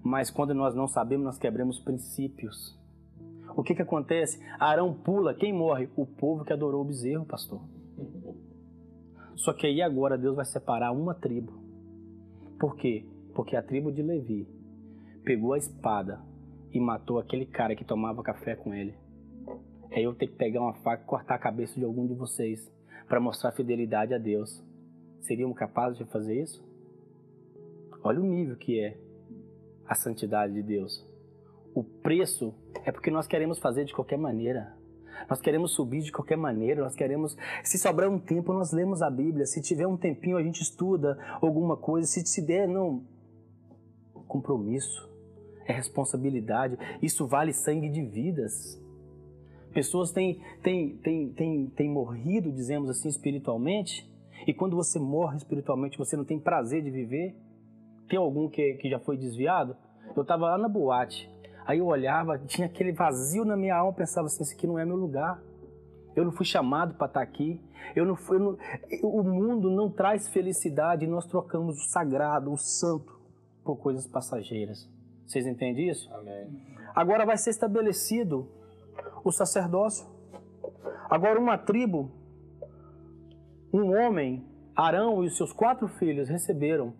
mas 0.05 0.29
quando 0.29 0.53
nós 0.53 0.75
não 0.75 0.87
sabemos, 0.87 1.25
nós 1.25 1.39
quebramos 1.39 1.79
princípios. 1.79 2.77
O 3.57 3.63
que, 3.63 3.73
que 3.73 3.81
acontece? 3.81 4.39
Arão 4.59 4.93
pula, 4.93 5.33
quem 5.33 5.51
morre? 5.51 5.89
O 5.95 6.05
povo 6.05 6.45
que 6.45 6.53
adorou 6.53 6.81
o 6.81 6.85
bezerro, 6.85 7.25
pastor. 7.25 7.59
Só 9.35 9.51
que 9.51 9.65
aí 9.65 9.81
agora 9.81 10.15
Deus 10.15 10.35
vai 10.35 10.45
separar 10.45 10.91
uma 10.91 11.15
tribo. 11.15 11.53
Por 12.59 12.75
quê? 12.75 13.03
Porque 13.33 13.55
a 13.55 13.63
tribo 13.63 13.91
de 13.91 14.03
Levi 14.03 14.47
pegou 15.23 15.53
a 15.53 15.57
espada 15.57 16.21
e 16.71 16.79
matou 16.79 17.17
aquele 17.17 17.47
cara 17.47 17.75
que 17.75 17.83
tomava 17.83 18.21
café 18.21 18.55
com 18.55 18.75
ele. 18.75 18.93
Aí 19.91 20.03
eu 20.03 20.13
tenho 20.13 20.31
que 20.31 20.37
pegar 20.37 20.61
uma 20.61 20.75
faca 20.75 21.01
e 21.01 21.07
cortar 21.07 21.33
a 21.33 21.39
cabeça 21.39 21.79
de 21.79 21.83
algum 21.83 22.05
de 22.05 22.13
vocês 22.13 22.71
para 23.09 23.19
mostrar 23.19 23.53
fidelidade 23.53 24.13
a 24.13 24.19
Deus. 24.19 24.63
Seriam 25.21 25.51
capazes 25.51 25.97
de 25.97 26.05
fazer 26.05 26.43
isso? 26.43 26.63
Olha 28.03 28.21
o 28.21 28.23
nível 28.23 28.55
que 28.55 28.79
é 28.79 29.03
a 29.87 29.95
santidade 29.95 30.53
de 30.53 30.63
Deus. 30.63 31.05
O 31.73 31.83
preço 31.83 32.53
é 32.85 32.91
porque 32.91 33.11
nós 33.11 33.27
queremos 33.27 33.59
fazer 33.59 33.85
de 33.85 33.93
qualquer 33.93 34.17
maneira. 34.17 34.73
Nós 35.29 35.41
queremos 35.41 35.71
subir 35.71 36.01
de 36.01 36.11
qualquer 36.11 36.37
maneira, 36.37 36.83
nós 36.83 36.95
queremos. 36.95 37.35
Se 37.63 37.77
sobrar 37.77 38.09
um 38.09 38.19
tempo, 38.19 38.53
nós 38.53 38.71
lemos 38.71 39.01
a 39.01 39.09
Bíblia. 39.09 39.45
Se 39.45 39.61
tiver 39.61 39.87
um 39.87 39.97
tempinho, 39.97 40.37
a 40.37 40.43
gente 40.43 40.61
estuda 40.61 41.17
alguma 41.41 41.77
coisa. 41.77 42.07
Se, 42.07 42.25
se 42.25 42.41
der, 42.41 42.67
não. 42.67 43.03
Compromisso, 44.27 45.09
é 45.65 45.73
responsabilidade. 45.73 46.77
Isso 47.01 47.27
vale 47.27 47.53
sangue 47.53 47.89
de 47.89 48.01
vidas. 48.03 48.81
Pessoas 49.73 50.11
têm, 50.11 50.41
têm, 50.63 50.97
têm, 50.97 51.29
têm, 51.33 51.67
têm 51.67 51.89
morrido, 51.89 52.51
dizemos 52.51 52.89
assim, 52.89 53.09
espiritualmente. 53.09 54.09
E 54.47 54.53
quando 54.53 54.75
você 54.75 54.99
morre 54.99 55.37
espiritualmente, 55.37 55.97
você 55.97 56.15
não 56.15 56.25
tem 56.25 56.39
prazer 56.39 56.81
de 56.81 56.89
viver. 56.89 57.35
Tem 58.07 58.19
algum 58.19 58.49
que, 58.49 58.75
que 58.75 58.89
já 58.89 58.99
foi 58.99 59.17
desviado? 59.17 59.75
Eu 60.15 60.21
estava 60.21 60.49
lá 60.49 60.57
na 60.57 60.67
boate. 60.67 61.29
Aí 61.65 61.79
eu 61.79 61.87
olhava, 61.87 62.37
tinha 62.37 62.67
aquele 62.67 62.91
vazio 62.91 63.43
na 63.43 63.57
minha 63.57 63.75
alma, 63.75 63.93
pensava 63.93 64.27
assim, 64.27 64.43
esse 64.43 64.53
aqui 64.53 64.67
não 64.67 64.77
é 64.77 64.85
meu 64.85 64.95
lugar. 64.95 65.41
Eu 66.15 66.23
não 66.23 66.31
fui 66.31 66.45
chamado 66.45 66.93
para 66.93 67.07
estar 67.07 67.19
tá 67.19 67.23
aqui. 67.23 67.59
Eu 67.95 68.05
não 68.05 68.15
fui, 68.15 68.37
eu 68.37 68.39
não, 68.39 68.57
o 69.03 69.23
mundo 69.23 69.69
não 69.69 69.89
traz 69.89 70.29
felicidade. 70.29 71.07
Nós 71.07 71.25
trocamos 71.25 71.77
o 71.77 71.89
sagrado, 71.89 72.51
o 72.51 72.57
santo, 72.57 73.19
por 73.63 73.77
coisas 73.77 74.07
passageiras. 74.07 74.89
Vocês 75.25 75.45
entendem 75.47 75.89
isso? 75.89 76.11
Amém. 76.13 76.47
Agora 76.93 77.25
vai 77.25 77.37
ser 77.37 77.49
estabelecido 77.49 78.47
o 79.23 79.31
sacerdócio. 79.31 80.07
Agora 81.09 81.39
uma 81.39 81.57
tribo, 81.57 82.11
um 83.73 83.91
homem, 83.97 84.45
Arão 84.75 85.23
e 85.23 85.27
os 85.27 85.35
seus 85.35 85.51
quatro 85.51 85.87
filhos 85.87 86.29
receberam. 86.29 86.93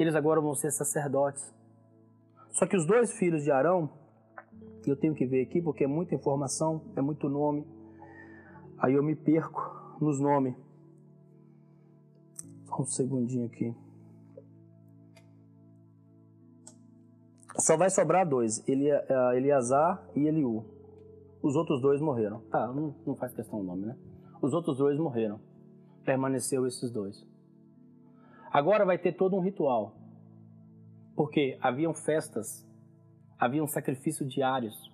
Eles 0.00 0.14
agora 0.14 0.40
vão 0.40 0.54
ser 0.54 0.70
sacerdotes. 0.70 1.52
Só 2.52 2.66
que 2.66 2.74
os 2.74 2.86
dois 2.86 3.12
filhos 3.12 3.44
de 3.44 3.50
Arão, 3.50 3.90
eu 4.86 4.96
tenho 4.96 5.14
que 5.14 5.26
ver 5.26 5.42
aqui 5.42 5.60
porque 5.60 5.84
é 5.84 5.86
muita 5.86 6.14
informação, 6.14 6.80
é 6.96 7.02
muito 7.02 7.28
nome. 7.28 7.66
Aí 8.78 8.94
eu 8.94 9.02
me 9.02 9.14
perco 9.14 9.60
nos 10.00 10.18
nomes. 10.18 10.54
Só 12.64 12.80
um 12.80 12.86
segundinho 12.86 13.44
aqui. 13.44 13.74
Só 17.58 17.76
vai 17.76 17.90
sobrar 17.90 18.26
dois, 18.26 18.66
eh, 18.66 19.36
Eliasar 19.36 20.02
e 20.16 20.26
Eliú. 20.26 20.64
Os 21.42 21.54
outros 21.56 21.82
dois 21.82 22.00
morreram. 22.00 22.40
Tá, 22.50 22.68
não, 22.68 22.94
não 23.06 23.14
faz 23.16 23.34
questão 23.34 23.60
o 23.60 23.62
nome, 23.62 23.84
né? 23.84 23.96
Os 24.40 24.54
outros 24.54 24.78
dois 24.78 24.98
morreram. 24.98 25.38
Permaneceu 26.06 26.66
esses 26.66 26.90
dois. 26.90 27.29
Agora 28.52 28.84
vai 28.84 28.98
ter 28.98 29.12
todo 29.12 29.36
um 29.36 29.40
ritual. 29.40 29.94
Porque 31.14 31.58
haviam 31.60 31.94
festas, 31.94 32.66
haviam 33.38 33.66
sacrifícios 33.66 34.32
diários, 34.32 34.90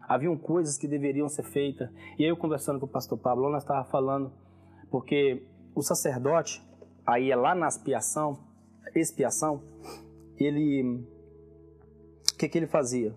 haviam 0.00 0.36
coisas 0.36 0.78
que 0.78 0.86
deveriam 0.86 1.28
ser 1.28 1.42
feitas. 1.44 1.90
E 2.18 2.22
aí 2.22 2.28
eu 2.28 2.36
conversando 2.36 2.78
com 2.78 2.86
o 2.86 2.88
pastor 2.88 3.18
Pablo, 3.18 3.50
nós 3.50 3.62
estava 3.62 3.84
falando, 3.88 4.32
porque 4.90 5.46
o 5.74 5.82
sacerdote, 5.82 6.62
aí 7.06 7.30
é 7.30 7.36
lá 7.36 7.54
na 7.54 7.66
expiação, 7.66 8.38
expiação, 8.94 9.62
ele, 10.38 11.04
o 12.32 12.36
que 12.38 12.48
que 12.48 12.58
ele 12.58 12.66
fazia? 12.66 13.14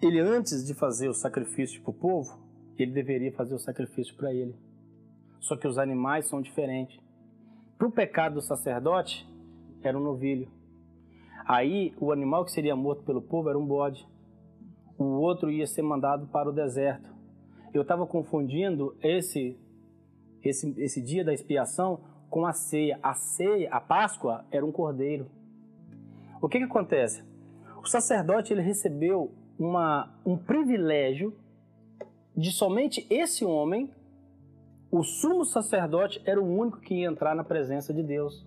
Ele 0.00 0.20
antes 0.20 0.66
de 0.66 0.74
fazer 0.74 1.08
o 1.08 1.14
sacrifício 1.14 1.82
para 1.82 1.90
o 1.90 1.94
povo, 1.94 2.38
ele 2.78 2.92
deveria 2.92 3.32
fazer 3.32 3.54
o 3.54 3.58
sacrifício 3.58 4.14
para 4.16 4.32
ele. 4.32 4.54
Só 5.44 5.56
que 5.56 5.68
os 5.68 5.76
animais 5.76 6.26
são 6.26 6.40
diferentes. 6.40 6.98
Para 7.76 7.86
o 7.86 7.90
pecado 7.90 8.36
do 8.36 8.40
sacerdote, 8.40 9.28
era 9.82 9.96
um 9.96 10.00
novilho. 10.00 10.48
Aí, 11.46 11.94
o 12.00 12.10
animal 12.10 12.46
que 12.46 12.50
seria 12.50 12.74
morto 12.74 13.02
pelo 13.02 13.20
povo 13.20 13.50
era 13.50 13.58
um 13.58 13.66
bode. 13.66 14.08
O 14.96 15.04
outro 15.04 15.50
ia 15.50 15.66
ser 15.66 15.82
mandado 15.82 16.26
para 16.28 16.48
o 16.48 16.52
deserto. 16.52 17.14
Eu 17.74 17.82
estava 17.82 18.06
confundindo 18.06 18.96
esse, 19.02 19.54
esse, 20.42 20.74
esse 20.80 21.02
dia 21.02 21.22
da 21.22 21.34
expiação 21.34 22.00
com 22.30 22.46
a 22.46 22.54
ceia. 22.54 22.98
A 23.02 23.12
ceia, 23.12 23.68
a 23.70 23.82
Páscoa, 23.82 24.46
era 24.50 24.64
um 24.64 24.72
cordeiro. 24.72 25.26
O 26.40 26.48
que, 26.48 26.56
que 26.56 26.64
acontece? 26.64 27.22
O 27.82 27.86
sacerdote 27.86 28.50
ele 28.50 28.62
recebeu 28.62 29.30
uma, 29.58 30.10
um 30.24 30.38
privilégio 30.38 31.36
de 32.34 32.50
somente 32.50 33.06
esse 33.10 33.44
homem, 33.44 33.90
o 34.96 35.02
sumo 35.02 35.44
sacerdote, 35.44 36.22
era 36.24 36.40
o 36.40 36.46
único 36.46 36.78
que 36.78 36.94
ia 36.94 37.08
entrar 37.08 37.34
na 37.34 37.42
presença 37.42 37.92
de 37.92 38.00
Deus. 38.00 38.46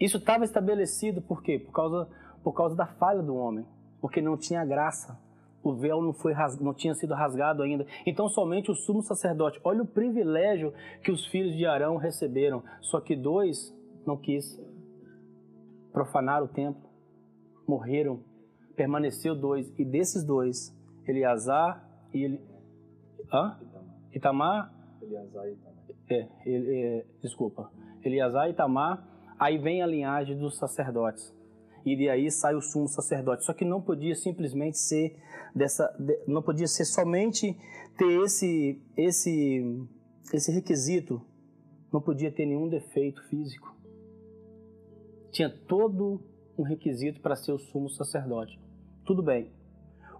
Isso 0.00 0.16
estava 0.16 0.44
estabelecido 0.44 1.20
por 1.20 1.42
quê? 1.42 1.58
Por 1.58 1.72
causa, 1.72 2.08
por 2.42 2.54
causa 2.54 2.74
da 2.74 2.86
falha 2.86 3.22
do 3.22 3.36
homem, 3.36 3.66
porque 4.00 4.22
não 4.22 4.34
tinha 4.34 4.64
graça. 4.64 5.20
O 5.62 5.74
véu 5.74 6.00
não, 6.00 6.14
foi 6.14 6.32
não 6.58 6.72
tinha 6.72 6.94
sido 6.94 7.12
rasgado 7.12 7.62
ainda. 7.62 7.86
Então, 8.06 8.30
somente 8.30 8.70
o 8.70 8.74
sumo 8.74 9.02
sacerdote. 9.02 9.60
Olha 9.62 9.82
o 9.82 9.86
privilégio 9.86 10.72
que 11.02 11.12
os 11.12 11.26
filhos 11.26 11.54
de 11.54 11.66
Arão 11.66 11.98
receberam. 11.98 12.62
Só 12.80 12.98
que 12.98 13.14
dois 13.14 13.76
não 14.06 14.16
quis 14.16 14.58
profanar 15.92 16.42
o 16.42 16.48
templo, 16.48 16.88
morreram. 17.68 18.20
Permaneceu 18.74 19.34
dois. 19.34 19.70
E 19.78 19.84
desses 19.84 20.24
dois, 20.24 20.74
Eleazar 21.06 21.86
e 22.14 22.24
ele. 22.24 22.40
Hã? 23.30 23.58
Itamar? 24.12 24.72
Eleazar 25.02 25.48
e 25.48 25.52
Itamar. 25.52 25.84
É, 26.08 26.28
ele, 26.44 26.76
é, 26.76 27.06
desculpa. 27.22 27.70
Eleazar 28.04 28.48
e 28.48 28.52
Itamar 28.52 29.16
Aí 29.38 29.58
vem 29.58 29.82
a 29.82 29.86
linhagem 29.86 30.36
dos 30.36 30.56
sacerdotes. 30.56 31.34
E 31.84 31.94
de 31.94 32.08
aí 32.08 32.30
sai 32.30 32.54
o 32.54 32.60
sumo 32.60 32.88
sacerdote. 32.88 33.44
Só 33.44 33.52
que 33.52 33.64
não 33.64 33.80
podia 33.80 34.14
simplesmente 34.14 34.78
ser 34.78 35.16
dessa, 35.54 35.94
não 36.26 36.42
podia 36.42 36.66
ser 36.66 36.84
somente 36.84 37.56
ter 37.96 38.22
esse 38.24 38.82
esse 38.96 39.86
esse 40.32 40.50
requisito. 40.50 41.22
Não 41.92 42.00
podia 42.00 42.32
ter 42.32 42.46
nenhum 42.46 42.68
defeito 42.68 43.22
físico. 43.28 43.74
Tinha 45.30 45.50
todo 45.50 46.20
um 46.58 46.62
requisito 46.62 47.20
para 47.20 47.36
ser 47.36 47.52
o 47.52 47.58
sumo 47.58 47.88
sacerdote. 47.90 48.58
Tudo 49.04 49.22
bem. 49.22 49.52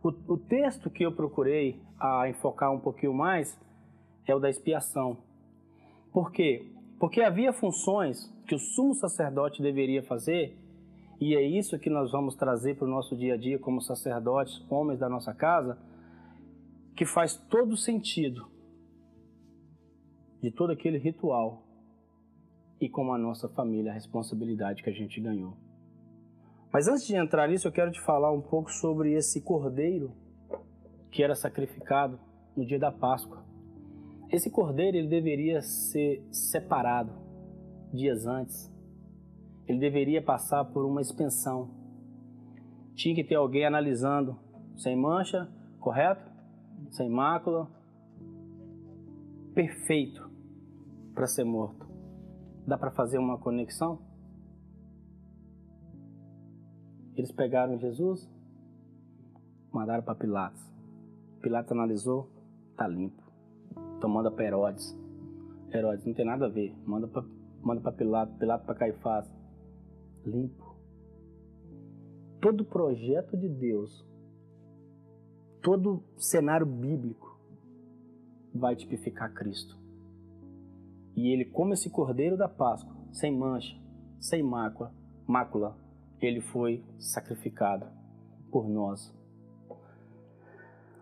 O, 0.03 0.09
o 0.35 0.37
texto 0.37 0.91
que 0.91 1.05
eu 1.05 1.11
procurei 1.11 1.83
a 1.99 2.29
enfocar 2.29 2.71
um 2.71 2.79
pouquinho 2.79 3.15
mais 3.15 3.59
é 4.27 4.35
o 4.35 4.39
da 4.39 4.51
expiação. 4.51 5.19
Por 6.13 6.33
quê? 6.33 6.71
Porque 6.99 7.21
havia 7.21 7.53
funções 7.53 8.33
que 8.47 8.55
o 8.55 8.59
sumo 8.59 8.95
sacerdote 8.95 9.63
deveria 9.63 10.03
fazer, 10.03 10.57
e 11.21 11.35
é 11.35 11.43
isso 11.43 11.79
que 11.79 11.91
nós 11.91 12.13
vamos 12.13 12.35
trazer 12.35 12.77
para 12.77 12.87
o 12.87 12.91
nosso 12.91 13.17
dia 13.17 13.35
a 13.35 13.37
dia 13.37 13.59
como 13.59 13.81
sacerdotes, 13.81 14.65
homens 14.71 14.99
da 14.99 15.09
nossa 15.09 15.35
casa, 15.35 15.79
que 16.95 17.05
faz 17.05 17.37
todo 17.37 17.77
sentido 17.77 18.47
de 20.41 20.51
todo 20.51 20.71
aquele 20.73 20.99
ritual 20.99 21.63
e 22.81 22.89
como 22.89 23.13
a 23.13 23.19
nossa 23.19 23.49
família, 23.49 23.91
a 23.91 23.95
responsabilidade 23.95 24.83
que 24.83 24.91
a 24.91 24.93
gente 24.93 25.21
ganhou. 25.21 25.55
Mas 26.73 26.89
antes 26.89 27.07
de 27.07 27.17
entrar 27.17 27.49
nisso, 27.49 27.69
eu 27.69 27.73
quero 27.73 27.91
te 27.91 28.01
falar 28.01 28.31
um 28.31 28.41
pouco 28.41 28.71
sobre 28.71 29.13
esse 29.13 29.41
cordeiro 29.41 30.13
que 31.11 31.23
era 31.23 31.35
sacrificado 31.35 32.19
no 32.55 32.67
dia 32.67 32.79
da 32.79 32.93
Páscoa. 32.93 33.46
Esse 34.31 34.51
cordeiro 34.51 34.97
ele 34.97 35.09
deveria 35.09 35.63
ser 35.63 36.27
separado 36.31 37.13
dias 37.93 38.27
antes. 38.27 38.73
Ele 39.67 39.79
deveria 39.79 40.23
passar 40.23 40.65
por 40.65 40.85
uma 40.85 41.01
expensão. 41.01 41.71
Tinha 42.95 43.15
que 43.15 43.25
ter 43.25 43.35
alguém 43.35 43.65
analisando, 43.65 44.39
sem 44.77 44.97
mancha, 44.97 45.49
correto? 45.81 46.31
Sem 46.91 47.09
mácula, 47.09 47.69
perfeito 49.55 50.31
para 51.15 51.27
ser 51.27 51.45
morto. 51.45 51.87
Dá 52.67 52.77
para 52.77 52.91
fazer 52.91 53.19
uma 53.19 53.39
conexão? 53.39 53.99
Eles 57.17 57.33
pegaram 57.33 57.79
Jesus, 57.79 58.29
mandaram 59.73 60.03
para 60.03 60.15
Pilatos. 60.15 60.63
Pilatos 61.41 61.73
analisou, 61.73 62.29
tá 62.77 62.87
limpo. 62.87 63.16
Então 64.07 64.15
manda 64.15 64.31
para 64.31 64.45
Herodes. 64.45 64.97
Herodes 65.75 66.07
não 66.07 66.15
tem 66.15 66.25
nada 66.25 66.47
a 66.47 66.49
ver. 66.49 66.73
Manda 66.87 67.09
para 67.09 67.25
manda 67.61 67.91
Pilato, 67.91 68.33
Pilato 68.39 68.65
para 68.65 68.77
Caifás. 68.77 69.29
Limpo. 70.25 70.77
Todo 72.41 72.65
projeto 72.65 73.37
de 73.37 73.49
Deus, 73.49 74.07
todo 75.61 76.05
cenário 76.17 76.65
bíblico 76.65 77.37
vai 78.55 78.77
tipificar 78.77 79.35
Cristo. 79.35 79.77
E 81.17 81.33
ele, 81.33 81.45
como 81.45 81.73
esse 81.73 81.91
cordeiro 81.91 82.37
da 82.37 82.49
Páscoa, 82.49 82.95
sem 83.11 83.37
mancha, 83.37 83.77
sem 84.21 84.41
mácula, 84.41 84.95
mácula, 85.27 85.77
ele 86.21 86.41
foi 86.41 86.85
sacrificado 86.97 87.87
por 88.53 88.69
nós. 88.69 89.13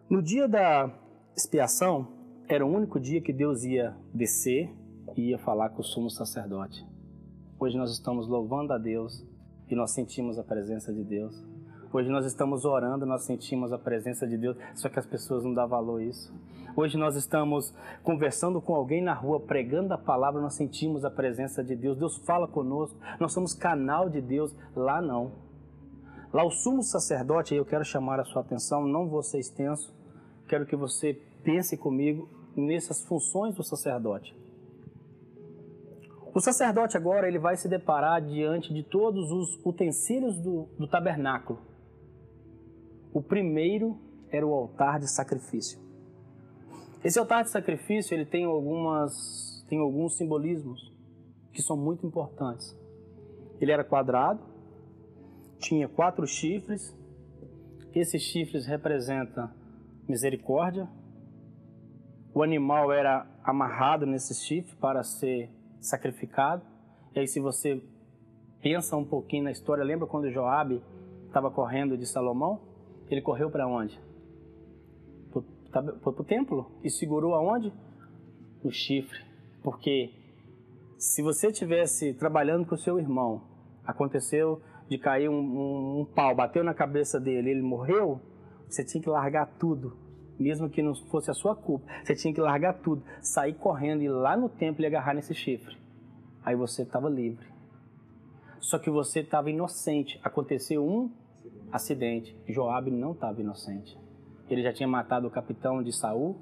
No 0.09 0.23
dia 0.23 0.49
da 0.49 0.91
expiação, 1.37 2.14
era 2.49 2.65
o 2.65 2.69
único 2.69 3.01
dia 3.01 3.21
que 3.21 3.33
Deus 3.33 3.65
ia 3.65 3.95
descer 4.13 4.71
e 5.17 5.31
ia 5.31 5.39
falar 5.39 5.71
com 5.71 5.81
o 5.81 5.85
sumo 5.85 6.11
sacerdote. 6.11 6.87
Hoje 7.59 7.77
nós 7.77 7.91
estamos 7.91 8.29
louvando 8.29 8.73
a 8.73 8.79
Deus 8.79 9.25
e 9.71 9.75
nós 9.75 9.93
sentimos 9.93 10.39
a 10.39 10.43
presença 10.43 10.93
de 10.93 11.03
Deus. 11.03 11.35
Hoje 11.91 12.11
nós 12.11 12.27
estamos 12.27 12.65
orando, 12.65 13.07
nós 13.07 13.25
sentimos 13.25 13.73
a 13.73 13.79
presença 13.79 14.27
de 14.27 14.37
Deus, 14.37 14.57
só 14.75 14.89
que 14.89 14.99
as 14.99 15.07
pessoas 15.07 15.45
não 15.45 15.55
dão 15.55 15.67
valor 15.67 16.01
a 16.01 16.05
isso. 16.05 16.35
Hoje 16.77 16.99
nós 16.99 17.15
estamos 17.15 17.73
conversando 18.03 18.61
com 18.61 18.75
alguém 18.75 19.01
na 19.01 19.15
rua, 19.15 19.41
pregando 19.41 19.95
a 19.95 19.99
palavra, 19.99 20.41
nós 20.41 20.55
sentimos 20.55 21.05
a 21.05 21.11
presença 21.11 21.63
de 21.63 21.77
Deus. 21.77 21.97
Deus 21.97 22.19
fala 22.27 22.49
conosco, 22.49 22.99
nós 23.21 23.33
somos 23.33 23.55
canal 23.55 24.11
de 24.11 24.21
Deus. 24.21 24.55
Lá 24.75 25.01
não. 25.01 25.33
Lá 26.33 26.45
o 26.45 26.51
sumo 26.51 26.83
sacerdote, 26.83 27.55
eu 27.55 27.65
quero 27.65 27.85
chamar 27.85 28.19
a 28.19 28.25
sua 28.25 28.43
atenção, 28.43 28.85
não 28.85 29.09
vou 29.09 29.23
ser 29.23 29.39
extenso, 29.39 29.95
quero 30.49 30.67
que 30.67 30.75
você 30.75 31.15
pense 31.45 31.77
comigo 31.77 32.29
nessas 32.61 33.05
funções 33.05 33.55
do 33.55 33.63
sacerdote. 33.63 34.35
O 36.35 36.41
sacerdote 36.41 36.97
agora 36.97 37.29
ele 37.29 37.39
vai 37.39 37.57
se 37.57 37.69
deparar 37.69 38.21
diante 38.21 38.75
de 38.75 38.83
todos 38.83 39.31
os 39.31 39.59
utensílios 39.65 40.41
do, 40.41 40.69
do 40.79 40.89
tabernáculo. 40.89 41.61
O 43.13 43.23
primeiro 43.23 43.97
era 44.29 44.45
o 44.45 44.53
altar 44.53 44.99
de 44.99 45.09
sacrifício. 45.09 45.79
Esse 47.05 47.19
altar 47.19 47.45
de 47.45 47.51
sacrifício 47.51 48.15
ele 48.15 48.27
tem 48.27 48.45
algumas 48.45 49.65
tem 49.69 49.79
alguns 49.79 50.17
simbolismos 50.17 50.93
que 51.53 51.63
são 51.63 51.77
muito 51.77 52.05
importantes. 52.05 52.77
Ele 53.61 53.71
era 53.71 53.85
quadrado, 53.85 54.43
tinha 55.59 55.89
quatro 55.89 56.27
chifres. 56.27 56.95
Esses 57.95 58.23
chifres 58.23 58.67
representam 58.67 59.49
misericórdia, 60.09 60.89
o 62.35 62.43
animal 62.43 62.93
era 62.93 63.25
amarrado 63.45 64.05
nesse 64.05 64.35
chifre 64.35 64.75
para 64.77 65.05
ser 65.05 65.49
sacrificado. 65.81 66.63
E 67.15 67.21
aí, 67.21 67.29
se 67.29 67.39
você 67.39 67.81
pensa 68.61 68.97
um 68.97 69.05
pouquinho 69.05 69.45
na 69.45 69.53
história, 69.53 69.85
lembra 69.85 70.09
quando 70.09 70.29
Joabe 70.31 70.83
estava 71.27 71.49
correndo 71.49 71.97
de 71.97 72.05
Salomão? 72.07 72.61
Ele 73.09 73.23
correu 73.23 73.51
para 73.51 73.69
onde? 73.69 74.01
Para 75.71 76.11
o 76.11 76.25
templo 76.25 76.73
e 76.83 76.91
segurou 76.91 77.35
aonde? 77.35 77.73
O 78.65 78.71
chifre. 78.71 79.21
Porque 79.63 80.11
se 80.99 81.23
você 81.23 81.53
tivesse 81.53 82.15
trabalhando 82.15 82.67
com 82.67 82.75
o 82.75 82.79
seu 82.79 82.99
irmão, 82.99 83.43
aconteceu 83.87 84.61
de 84.89 84.99
cair 84.99 85.29
um, 85.29 85.35
um, 85.35 86.01
um 86.01 86.05
pau, 86.05 86.35
bateu 86.35 86.65
na 86.65 86.75
cabeça 86.75 87.21
dele, 87.21 87.51
ele 87.51 87.63
morreu, 87.63 88.21
você 88.69 88.85
tinha 88.85 89.03
que 89.03 89.09
largar 89.09 89.47
tudo 89.59 90.04
mesmo 90.39 90.69
que 90.69 90.83
não 90.83 90.95
fosse 90.95 91.31
a 91.31 91.35
sua 91.35 91.55
culpa. 91.55 91.87
Você 92.03 92.15
tinha 92.15 92.35
que 92.35 92.41
largar 92.41 92.75
tudo, 92.75 93.03
sair 93.21 93.55
correndo 93.55 94.03
e 94.03 94.07
ir 94.07 94.11
lá 94.11 94.37
no 94.37 94.49
templo 94.49 94.83
e 94.83 94.87
agarrar 94.87 95.15
nesse 95.15 95.35
chifre. 95.35 95.77
Aí 96.45 96.55
você 96.55 96.83
estava 96.83 97.09
livre. 97.09 97.47
Só 98.61 98.79
que 98.79 98.91
você 98.91 99.21
estava 99.21 99.51
inocente. 99.51 100.21
Aconteceu 100.23 100.87
um 100.87 101.11
acidente. 101.71 102.37
Joabe 102.49 102.91
não 102.91 103.13
estava 103.13 103.41
inocente. 103.41 103.99
Ele 104.49 104.63
já 104.63 104.73
tinha 104.73 104.89
matado 104.89 105.27
o 105.27 105.31
capitão 105.31 105.83
de 105.83 105.93
Saul. 105.93 106.37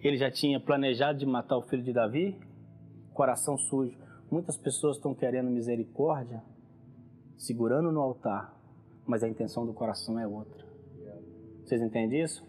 Ele 0.00 0.16
já 0.16 0.30
tinha 0.30 0.60
planejado 0.60 1.18
de 1.18 1.26
matar 1.26 1.56
o 1.56 1.62
filho 1.62 1.82
de 1.82 1.92
Davi. 1.92 2.38
Coração 3.12 3.56
sujo. 3.56 3.96
Muitas 4.30 4.56
pessoas 4.56 4.96
estão 4.96 5.14
querendo 5.14 5.48
misericórdia, 5.50 6.42
segurando 7.36 7.92
no 7.92 8.00
altar, 8.00 8.54
mas 9.06 9.22
a 9.22 9.28
intenção 9.28 9.64
do 9.64 9.72
coração 9.72 10.18
é 10.18 10.26
outra. 10.26 10.66
Vocês 11.64 11.80
entendem 11.80 12.22
isso? 12.22 12.44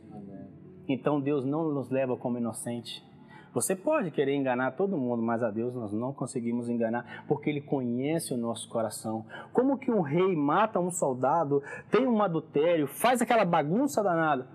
Então 0.88 1.20
Deus 1.20 1.44
não 1.44 1.72
nos 1.72 1.90
leva 1.90 2.16
como 2.16 2.38
inocente. 2.38 3.06
Você 3.54 3.76
pode 3.76 4.12
querer 4.12 4.36
enganar 4.36 4.74
todo 4.74 4.98
mundo, 4.98 5.24
mas 5.24 5.42
a 5.42 5.50
Deus 5.50 5.74
nós 5.74 5.92
não 5.92 6.14
conseguimos 6.14 6.70
enganar, 6.70 7.26
porque 7.28 7.50
Ele 7.50 7.62
conhece 7.62 8.34
o 8.34 8.38
nosso 8.38 8.70
coração. 8.70 9.26
Como 9.52 9.78
que 9.78 9.92
um 9.92 10.02
rei 10.02 10.36
mata 10.36 10.80
um 10.80 10.92
soldado, 10.92 11.64
tem 11.90 12.06
um 12.08 12.22
adultério, 12.22 12.88
faz 12.88 13.22
aquela 13.22 13.44
bagunça 13.44 14.04
danada, 14.04 14.48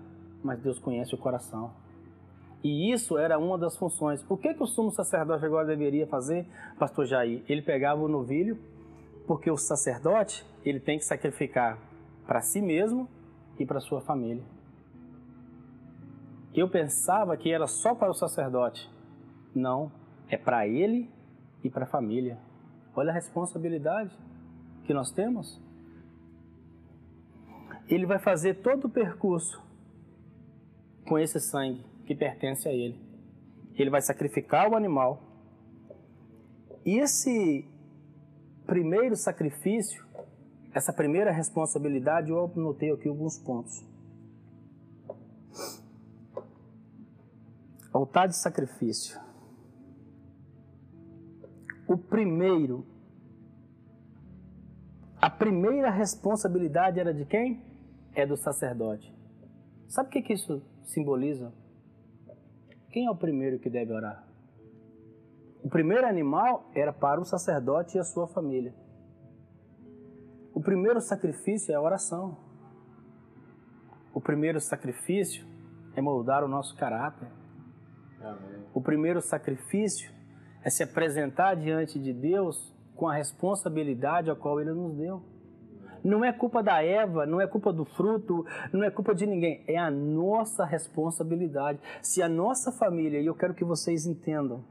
mas 0.42 0.60
Deus 0.60 0.78
conhece 0.78 1.14
o 1.14 1.18
coração. 1.18 1.72
E 2.62 2.92
isso 2.92 3.18
era 3.18 3.38
uma 3.38 3.58
das 3.58 3.76
funções. 3.76 4.24
O 4.28 4.36
que, 4.36 4.54
que 4.54 4.62
o 4.62 4.66
sumo 4.66 4.92
sacerdote 4.92 5.44
agora 5.44 5.66
deveria 5.66 6.06
fazer, 6.06 6.46
pastor 6.78 7.04
Jair? 7.04 7.42
Ele 7.48 7.62
pegava 7.62 8.00
o 8.00 8.08
novilho, 8.08 8.56
Porque 9.26 9.50
o 9.50 9.56
sacerdote, 9.56 10.44
ele 10.64 10.80
tem 10.80 10.98
que 10.98 11.04
sacrificar 11.04 11.78
para 12.26 12.40
si 12.40 12.60
mesmo 12.60 13.08
e 13.58 13.64
para 13.64 13.80
sua 13.80 14.00
família. 14.00 14.42
Eu 16.54 16.68
pensava 16.68 17.36
que 17.36 17.50
era 17.50 17.66
só 17.66 17.94
para 17.94 18.10
o 18.10 18.14
sacerdote. 18.14 18.90
Não, 19.54 19.90
é 20.28 20.36
para 20.36 20.66
ele 20.66 21.10
e 21.64 21.70
para 21.70 21.84
a 21.84 21.86
família. 21.88 22.38
Olha 22.94 23.10
a 23.10 23.14
responsabilidade 23.14 24.16
que 24.84 24.92
nós 24.92 25.10
temos. 25.10 25.60
Ele 27.88 28.04
vai 28.04 28.18
fazer 28.18 28.54
todo 28.62 28.86
o 28.86 28.90
percurso 28.90 29.62
com 31.06 31.18
esse 31.18 31.40
sangue 31.40 31.84
que 32.06 32.14
pertence 32.14 32.68
a 32.68 32.72
ele. 32.72 33.00
Ele 33.74 33.90
vai 33.90 34.02
sacrificar 34.02 34.70
o 34.70 34.76
animal. 34.76 35.22
E 36.84 36.98
esse 36.98 37.66
primeiro 38.66 39.16
sacrifício, 39.16 40.04
essa 40.74 40.92
primeira 40.92 41.30
responsabilidade, 41.30 42.30
eu 42.30 42.52
anotei 42.54 42.90
aqui 42.90 43.08
alguns 43.08 43.38
pontos. 43.38 43.91
Altar 47.92 48.28
de 48.28 48.36
sacrifício. 48.36 49.20
O 51.86 51.96
primeiro, 51.96 52.86
a 55.20 55.28
primeira 55.28 55.90
responsabilidade 55.90 56.98
era 56.98 57.12
de 57.12 57.24
quem? 57.24 57.62
É 58.14 58.24
do 58.24 58.36
sacerdote. 58.36 59.14
Sabe 59.88 60.08
o 60.08 60.12
que, 60.12 60.22
que 60.22 60.32
isso 60.32 60.62
simboliza? 60.84 61.52
Quem 62.90 63.06
é 63.06 63.10
o 63.10 63.16
primeiro 63.16 63.58
que 63.58 63.68
deve 63.68 63.92
orar? 63.92 64.26
O 65.62 65.68
primeiro 65.68 66.06
animal 66.06 66.70
era 66.74 66.92
para 66.92 67.20
o 67.20 67.24
sacerdote 67.24 67.96
e 67.96 68.00
a 68.00 68.04
sua 68.04 68.26
família. 68.26 68.74
O 70.54 70.60
primeiro 70.60 71.00
sacrifício 71.00 71.72
é 71.72 71.74
a 71.74 71.80
oração. 71.80 72.36
O 74.12 74.20
primeiro 74.20 74.60
sacrifício 74.60 75.46
é 75.94 76.00
moldar 76.00 76.44
o 76.44 76.48
nosso 76.48 76.76
caráter. 76.76 77.28
Amém. 78.24 78.62
O 78.74 78.80
primeiro 78.80 79.20
sacrifício 79.20 80.12
é 80.62 80.70
se 80.70 80.82
apresentar 80.82 81.54
diante 81.54 81.98
de 81.98 82.12
Deus 82.12 82.74
com 82.96 83.08
a 83.08 83.14
responsabilidade 83.14 84.30
a 84.30 84.34
qual 84.34 84.60
Ele 84.60 84.72
nos 84.72 84.94
deu. 84.96 85.22
Não 86.04 86.24
é 86.24 86.32
culpa 86.32 86.62
da 86.62 86.82
Eva, 86.82 87.26
não 87.26 87.40
é 87.40 87.46
culpa 87.46 87.72
do 87.72 87.84
fruto, 87.84 88.44
não 88.72 88.82
é 88.82 88.90
culpa 88.90 89.14
de 89.14 89.24
ninguém. 89.24 89.62
É 89.68 89.76
a 89.76 89.90
nossa 89.90 90.64
responsabilidade. 90.64 91.78
Se 92.00 92.22
a 92.22 92.28
nossa 92.28 92.72
família, 92.72 93.20
e 93.20 93.26
eu 93.26 93.34
quero 93.34 93.54
que 93.54 93.64
vocês 93.64 94.04
entendam, 94.04 94.64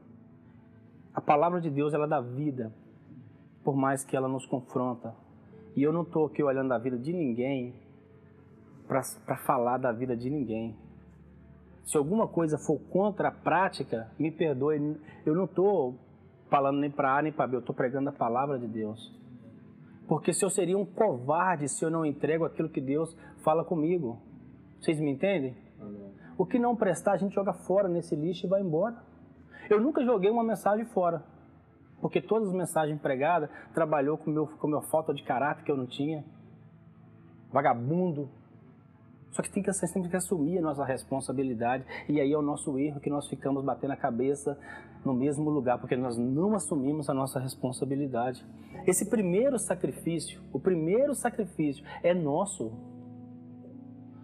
a 1.14 1.20
palavra 1.20 1.60
de 1.60 1.70
Deus 1.70 1.94
ela 1.94 2.06
dá 2.06 2.20
vida, 2.20 2.72
por 3.64 3.76
mais 3.76 4.04
que 4.04 4.16
ela 4.16 4.28
nos 4.28 4.44
confronta. 4.44 5.14
E 5.74 5.82
eu 5.82 5.92
não 5.92 6.02
estou 6.02 6.26
aqui 6.26 6.42
olhando 6.42 6.72
a 6.72 6.78
vida 6.78 6.98
de 6.98 7.12
ninguém 7.12 7.74
para 8.86 9.36
falar 9.36 9.78
da 9.78 9.90
vida 9.90 10.14
de 10.14 10.28
ninguém. 10.28 10.76
Se 11.84 11.96
alguma 11.96 12.28
coisa 12.28 12.58
for 12.58 12.78
contra 12.90 13.28
a 13.28 13.32
prática, 13.32 14.10
me 14.18 14.30
perdoe. 14.30 15.00
Eu 15.26 15.34
não 15.34 15.44
estou 15.44 15.98
falando 16.48 16.78
nem 16.78 16.90
para 16.90 17.16
A 17.16 17.22
nem 17.22 17.32
para 17.32 17.46
B, 17.46 17.56
eu 17.56 17.60
estou 17.60 17.74
pregando 17.74 18.10
a 18.10 18.12
palavra 18.12 18.58
de 18.58 18.66
Deus. 18.66 19.12
Porque 20.06 20.32
se 20.32 20.44
eu 20.44 20.50
seria 20.50 20.76
um 20.76 20.84
covarde 20.84 21.68
se 21.68 21.84
eu 21.84 21.90
não 21.90 22.04
entrego 22.04 22.44
aquilo 22.44 22.68
que 22.68 22.80
Deus 22.80 23.16
fala 23.42 23.64
comigo. 23.64 24.20
Vocês 24.80 25.00
me 25.00 25.10
entendem? 25.10 25.56
Amém. 25.80 26.12
O 26.36 26.44
que 26.44 26.58
não 26.58 26.76
prestar, 26.76 27.12
a 27.12 27.16
gente 27.16 27.34
joga 27.34 27.52
fora 27.52 27.88
nesse 27.88 28.14
lixo 28.14 28.46
e 28.46 28.48
vai 28.48 28.60
embora. 28.60 28.96
Eu 29.70 29.80
nunca 29.80 30.04
joguei 30.04 30.30
uma 30.30 30.44
mensagem 30.44 30.84
fora. 30.86 31.24
Porque 32.00 32.20
todas 32.20 32.48
as 32.48 32.54
mensagens 32.54 33.00
pregadas 33.00 33.48
trabalhou 33.72 34.18
com 34.18 34.30
meu, 34.30 34.46
com 34.46 34.66
minha 34.66 34.82
falta 34.82 35.14
de 35.14 35.22
caráter 35.22 35.62
que 35.62 35.70
eu 35.70 35.76
não 35.76 35.86
tinha. 35.86 36.24
Vagabundo, 37.52 38.28
só 39.32 39.42
que 39.42 39.50
tem 39.50 39.62
que, 39.62 39.72
vocês 39.72 39.90
têm 39.90 40.02
que 40.02 40.14
assumir 40.14 40.58
a 40.58 40.62
nossa 40.62 40.84
responsabilidade. 40.84 41.84
E 42.08 42.20
aí 42.20 42.32
é 42.32 42.38
o 42.38 42.42
nosso 42.42 42.78
erro 42.78 43.00
que 43.00 43.08
nós 43.08 43.26
ficamos 43.26 43.64
batendo 43.64 43.92
a 43.92 43.96
cabeça 43.96 44.58
no 45.04 45.14
mesmo 45.14 45.50
lugar, 45.50 45.78
porque 45.78 45.96
nós 45.96 46.16
não 46.18 46.54
assumimos 46.54 47.08
a 47.08 47.14
nossa 47.14 47.40
responsabilidade. 47.40 48.44
Esse 48.86 49.08
primeiro 49.08 49.58
sacrifício, 49.58 50.40
o 50.52 50.60
primeiro 50.60 51.14
sacrifício 51.14 51.84
é 52.02 52.12
nosso. 52.12 52.72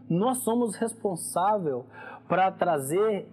Nós 0.08 0.38
somos 0.38 0.76
responsáveis 0.76 1.84
para 2.28 2.52
trazer 2.52 3.28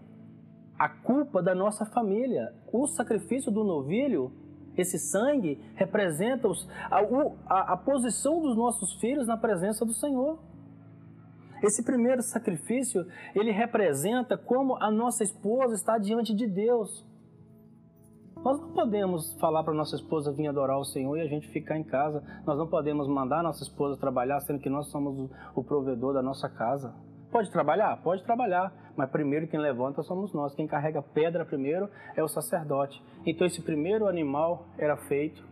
a 0.79 0.87
culpa 0.87 1.43
da 1.43 1.53
nossa 1.53 1.85
família. 1.85 2.53
O 2.71 2.87
sacrifício 2.87 3.51
do 3.51 3.65
novilho, 3.65 4.31
esse 4.77 4.97
sangue, 4.97 5.61
representa 5.75 6.47
a, 6.89 6.99
a, 7.47 7.73
a 7.73 7.77
posição 7.77 8.41
dos 8.41 8.55
nossos 8.55 8.93
filhos 8.95 9.27
na 9.27 9.35
presença 9.35 9.85
do 9.85 9.93
Senhor. 9.93 10.39
Esse 11.65 11.81
primeiro 11.83 12.21
sacrifício, 12.21 13.07
ele 13.33 13.49
representa 13.49 14.37
como 14.37 14.75
a 14.75 14.91
nossa 14.91 15.23
esposa 15.23 15.73
está 15.73 15.97
diante 15.97 16.31
de 16.31 16.45
Deus. 16.45 17.03
Nós 18.37 18.61
não 18.61 18.71
podemos 18.71 19.33
falar 19.39 19.63
para 19.63 19.73
nossa 19.73 19.95
esposa 19.95 20.31
vir 20.31 20.47
adorar 20.47 20.77
o 20.77 20.85
Senhor 20.85 21.17
e 21.17 21.21
a 21.21 21.27
gente 21.27 21.47
ficar 21.47 21.75
em 21.75 21.83
casa. 21.83 22.23
Nós 22.45 22.55
não 22.55 22.67
podemos 22.67 23.07
mandar 23.07 23.41
nossa 23.41 23.63
esposa 23.63 23.99
trabalhar, 23.99 24.39
sendo 24.41 24.59
que 24.59 24.69
nós 24.69 24.85
somos 24.91 25.27
o 25.55 25.63
provedor 25.63 26.13
da 26.13 26.21
nossa 26.21 26.47
casa. 26.47 26.93
Pode 27.31 27.49
trabalhar? 27.49 27.97
Pode 28.03 28.23
trabalhar, 28.23 28.71
mas 28.95 29.09
primeiro 29.09 29.47
quem 29.47 29.59
levanta 29.59 30.03
somos 30.03 30.31
nós. 30.33 30.53
Quem 30.53 30.67
carrega 30.67 31.01
pedra 31.01 31.43
primeiro 31.43 31.89
é 32.15 32.23
o 32.23 32.27
sacerdote. 32.27 33.01
Então 33.25 33.47
esse 33.47 33.63
primeiro 33.63 34.07
animal 34.07 34.67
era 34.77 34.95
feito 34.95 35.43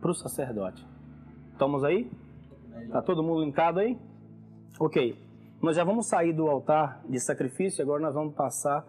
para 0.00 0.10
o 0.10 0.14
sacerdote. 0.14 0.84
Estamos 1.52 1.84
aí? 1.84 2.10
Está 2.82 3.00
todo 3.00 3.22
mundo 3.22 3.44
linkado 3.44 3.78
aí? 3.78 3.96
Ok, 4.78 5.16
nós 5.62 5.74
já 5.74 5.84
vamos 5.84 6.06
sair 6.06 6.34
do 6.34 6.48
altar 6.48 7.02
de 7.08 7.18
sacrifício, 7.18 7.82
agora 7.82 8.02
nós 8.02 8.14
vamos 8.14 8.34
passar 8.34 8.84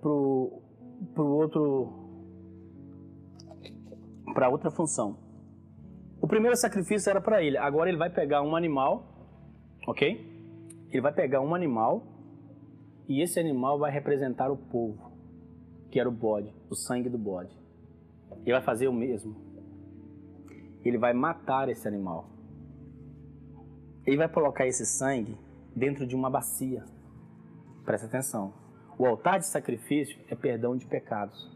para 0.00 0.08
o 0.08 0.62
outro 1.16 1.88
para 4.32 4.48
outra 4.48 4.70
função. 4.70 5.16
O 6.20 6.28
primeiro 6.28 6.56
sacrifício 6.56 7.10
era 7.10 7.20
para 7.20 7.42
ele, 7.42 7.58
agora 7.58 7.90
ele 7.90 7.98
vai 7.98 8.08
pegar 8.08 8.40
um 8.42 8.54
animal, 8.54 9.04
ok? 9.88 10.86
Ele 10.90 11.00
vai 11.00 11.12
pegar 11.12 11.40
um 11.40 11.56
animal 11.56 12.06
e 13.08 13.20
esse 13.20 13.40
animal 13.40 13.80
vai 13.80 13.90
representar 13.90 14.48
o 14.48 14.56
povo, 14.56 15.10
que 15.90 15.98
era 15.98 16.08
o 16.08 16.12
bode, 16.12 16.54
o 16.70 16.76
sangue 16.76 17.08
do 17.08 17.18
bode. 17.18 17.50
Ele 18.44 18.52
vai 18.52 18.62
fazer 18.62 18.86
o 18.86 18.92
mesmo. 18.92 19.34
Ele 20.84 20.98
vai 20.98 21.12
matar 21.12 21.68
esse 21.68 21.88
animal. 21.88 22.35
Ele 24.06 24.16
vai 24.16 24.28
colocar 24.28 24.66
esse 24.66 24.86
sangue 24.86 25.36
dentro 25.74 26.06
de 26.06 26.14
uma 26.14 26.30
bacia. 26.30 26.84
Presta 27.84 28.06
atenção. 28.06 28.54
O 28.98 29.04
altar 29.04 29.38
de 29.38 29.46
sacrifício 29.46 30.18
é 30.28 30.34
perdão 30.34 30.76
de 30.76 30.86
pecados. 30.86 31.54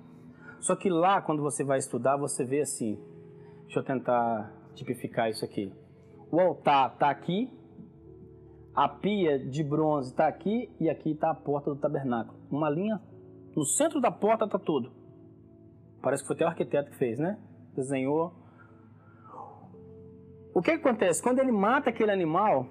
Só 0.61 0.77
que 0.77 0.91
lá, 0.91 1.23
quando 1.23 1.43
você 1.43 1.65
vai 1.65 1.79
estudar, 1.79 2.17
você 2.17 2.45
vê 2.45 2.61
assim. 2.61 2.99
Deixa 3.63 3.79
eu 3.79 3.85
tentar 3.85 4.53
tipificar 4.75 5.31
isso 5.31 5.45
aqui. 5.45 5.73
O 6.31 6.39
altar 6.39 6.93
está 6.93 7.09
aqui, 7.09 7.51
a 8.75 8.89
pia 8.89 9.39
de 9.39 9.65
bronze 9.65 10.11
está 10.11 10.29
aqui 10.29 10.71
e 10.79 10.89
aqui 10.89 11.13
está 11.13 11.31
a 11.31 11.35
porta 11.35 11.71
do 11.71 11.77
tabernáculo. 11.77 12.39
Uma 12.51 12.69
linha 12.69 13.01
no 13.57 13.65
centro 13.65 14.01
da 14.01 14.11
porta 14.11 14.45
está 14.45 14.59
tudo. 14.59 14.93
Parece 16.03 16.23
que 16.23 16.27
foi 16.27 16.37
até 16.37 16.45
o 16.45 16.49
arquiteto 16.49 16.91
que 16.91 16.97
fez, 16.97 17.19
né? 17.19 17.39
Desenhou 17.75 18.33
o 20.53 20.61
que, 20.61 20.73
acontece? 20.73 21.23
Quando 21.23 21.39
ele 21.39 21.53
mata 21.53 21.91
aquele 21.91 22.11
animal, 22.11 22.67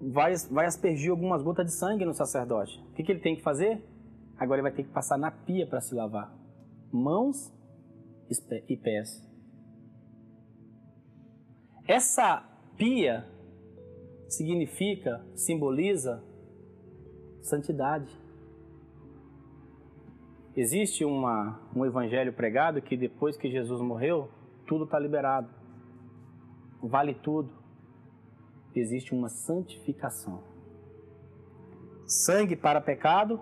vai, 0.00 0.34
vai 0.50 0.66
aspergir 0.66 1.10
algumas 1.10 1.42
gotas 1.42 1.66
de 1.66 1.72
sangue 1.72 2.04
no 2.04 2.12
sacerdote. 2.12 2.78
O 2.90 2.94
que, 2.94 3.02
que 3.02 3.12
ele 3.12 3.20
tem 3.20 3.36
que 3.36 3.42
fazer? 3.42 3.82
Agora 4.36 4.60
ele 4.60 4.68
vai 4.68 4.72
ter 4.72 4.84
que 4.84 4.92
passar 4.92 5.16
na 5.16 5.30
pia 5.30 5.66
para 5.66 5.80
se 5.80 5.94
lavar. 5.94 6.34
Mãos 6.92 7.52
e 8.68 8.76
pés. 8.76 9.28
Essa 11.86 12.42
pia 12.76 13.24
significa, 14.28 15.24
simboliza 15.34 16.22
santidade. 17.42 18.10
Existe 20.56 21.04
uma, 21.04 21.60
um 21.74 21.84
evangelho 21.84 22.32
pregado 22.32 22.82
que 22.82 22.96
depois 22.96 23.36
que 23.36 23.50
Jesus 23.50 23.80
morreu, 23.80 24.28
tudo 24.66 24.84
está 24.84 24.98
liberado 24.98 25.59
vale 26.82 27.14
tudo, 27.14 27.50
existe 28.74 29.14
uma 29.14 29.28
santificação. 29.28 30.42
Sangue 32.06 32.56
para 32.56 32.80
pecado, 32.80 33.40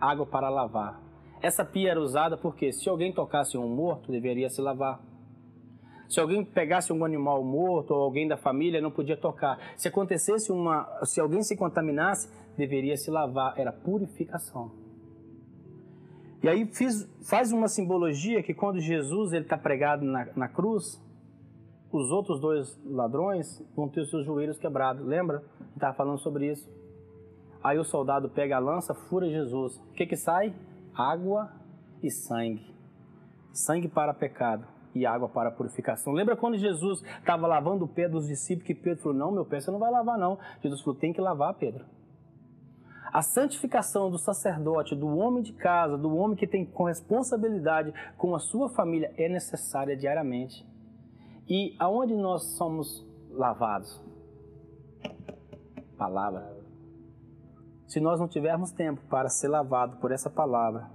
água 0.00 0.26
para 0.26 0.48
lavar. 0.48 1.00
Essa 1.40 1.64
pia 1.64 1.90
era 1.90 2.00
usada 2.00 2.36
porque 2.36 2.72
se 2.72 2.88
alguém 2.88 3.12
tocasse 3.12 3.56
um 3.56 3.68
morto, 3.68 4.10
deveria 4.10 4.48
se 4.48 4.60
lavar. 4.60 5.00
Se 6.08 6.18
alguém 6.18 6.42
pegasse 6.42 6.92
um 6.92 7.04
animal 7.04 7.44
morto 7.44 7.92
ou 7.92 8.02
alguém 8.02 8.26
da 8.26 8.36
família, 8.36 8.80
não 8.80 8.90
podia 8.90 9.16
tocar. 9.16 9.58
Se 9.76 9.88
acontecesse 9.88 10.50
uma, 10.50 10.88
se 11.04 11.20
alguém 11.20 11.42
se 11.42 11.54
contaminasse, 11.54 12.30
deveria 12.56 12.96
se 12.96 13.10
lavar. 13.10 13.58
Era 13.58 13.70
purificação. 13.72 14.72
E 16.42 16.48
aí 16.48 16.66
fiz, 16.66 17.06
faz 17.28 17.52
uma 17.52 17.68
simbologia 17.68 18.42
que 18.42 18.54
quando 18.54 18.80
Jesus 18.80 19.32
ele 19.32 19.44
está 19.44 19.58
pregado 19.58 20.04
na, 20.04 20.28
na 20.34 20.48
cruz, 20.48 21.02
os 21.90 22.10
outros 22.10 22.40
dois 22.40 22.78
ladrões 22.84 23.64
vão 23.74 23.88
ter 23.88 24.02
os 24.02 24.10
seus 24.10 24.24
joelhos 24.24 24.58
quebrados. 24.58 25.04
Lembra? 25.04 25.42
Estava 25.74 25.94
falando 25.94 26.18
sobre 26.18 26.50
isso. 26.50 26.68
Aí 27.62 27.78
o 27.78 27.84
soldado 27.84 28.28
pega 28.28 28.56
a 28.56 28.60
lança, 28.60 28.94
fura 28.94 29.28
Jesus. 29.28 29.76
O 29.76 29.92
que 29.94 30.06
que 30.06 30.16
sai? 30.16 30.54
Água 30.94 31.50
e 32.02 32.10
sangue. 32.10 32.74
Sangue 33.52 33.88
para 33.88 34.12
pecado 34.14 34.66
e 34.94 35.06
água 35.06 35.28
para 35.28 35.50
purificação. 35.50 36.12
Lembra 36.12 36.36
quando 36.36 36.56
Jesus 36.58 37.02
estava 37.18 37.46
lavando 37.46 37.84
o 37.84 37.88
pé 37.88 38.08
dos 38.08 38.26
discípulos 38.26 38.66
que 38.66 38.74
Pedro 38.74 39.02
falou: 39.02 39.18
"Não, 39.18 39.32
meu 39.32 39.44
pé 39.44 39.60
você 39.60 39.70
não 39.70 39.78
vai 39.78 39.90
lavar 39.90 40.18
não". 40.18 40.38
Jesus 40.62 40.82
falou: 40.82 40.98
"Tem 40.98 41.12
que 41.12 41.20
lavar, 41.20 41.54
Pedro". 41.54 41.84
A 43.10 43.22
santificação 43.22 44.10
do 44.10 44.18
sacerdote, 44.18 44.94
do 44.94 45.08
homem 45.16 45.42
de 45.42 45.54
casa, 45.54 45.96
do 45.96 46.14
homem 46.14 46.36
que 46.36 46.46
tem 46.46 46.70
responsabilidade 46.86 47.92
com 48.18 48.34
a 48.34 48.38
sua 48.38 48.68
família 48.68 49.12
é 49.16 49.28
necessária 49.28 49.96
diariamente. 49.96 50.67
E 51.48 51.74
aonde 51.78 52.14
nós 52.14 52.42
somos 52.56 53.06
lavados? 53.30 54.02
Palavra. 55.96 56.58
Se 57.86 58.00
nós 58.00 58.20
não 58.20 58.28
tivermos 58.28 58.70
tempo 58.70 59.00
para 59.08 59.30
ser 59.30 59.48
lavado 59.48 59.96
por 59.96 60.12
essa 60.12 60.28
palavra, 60.28 60.90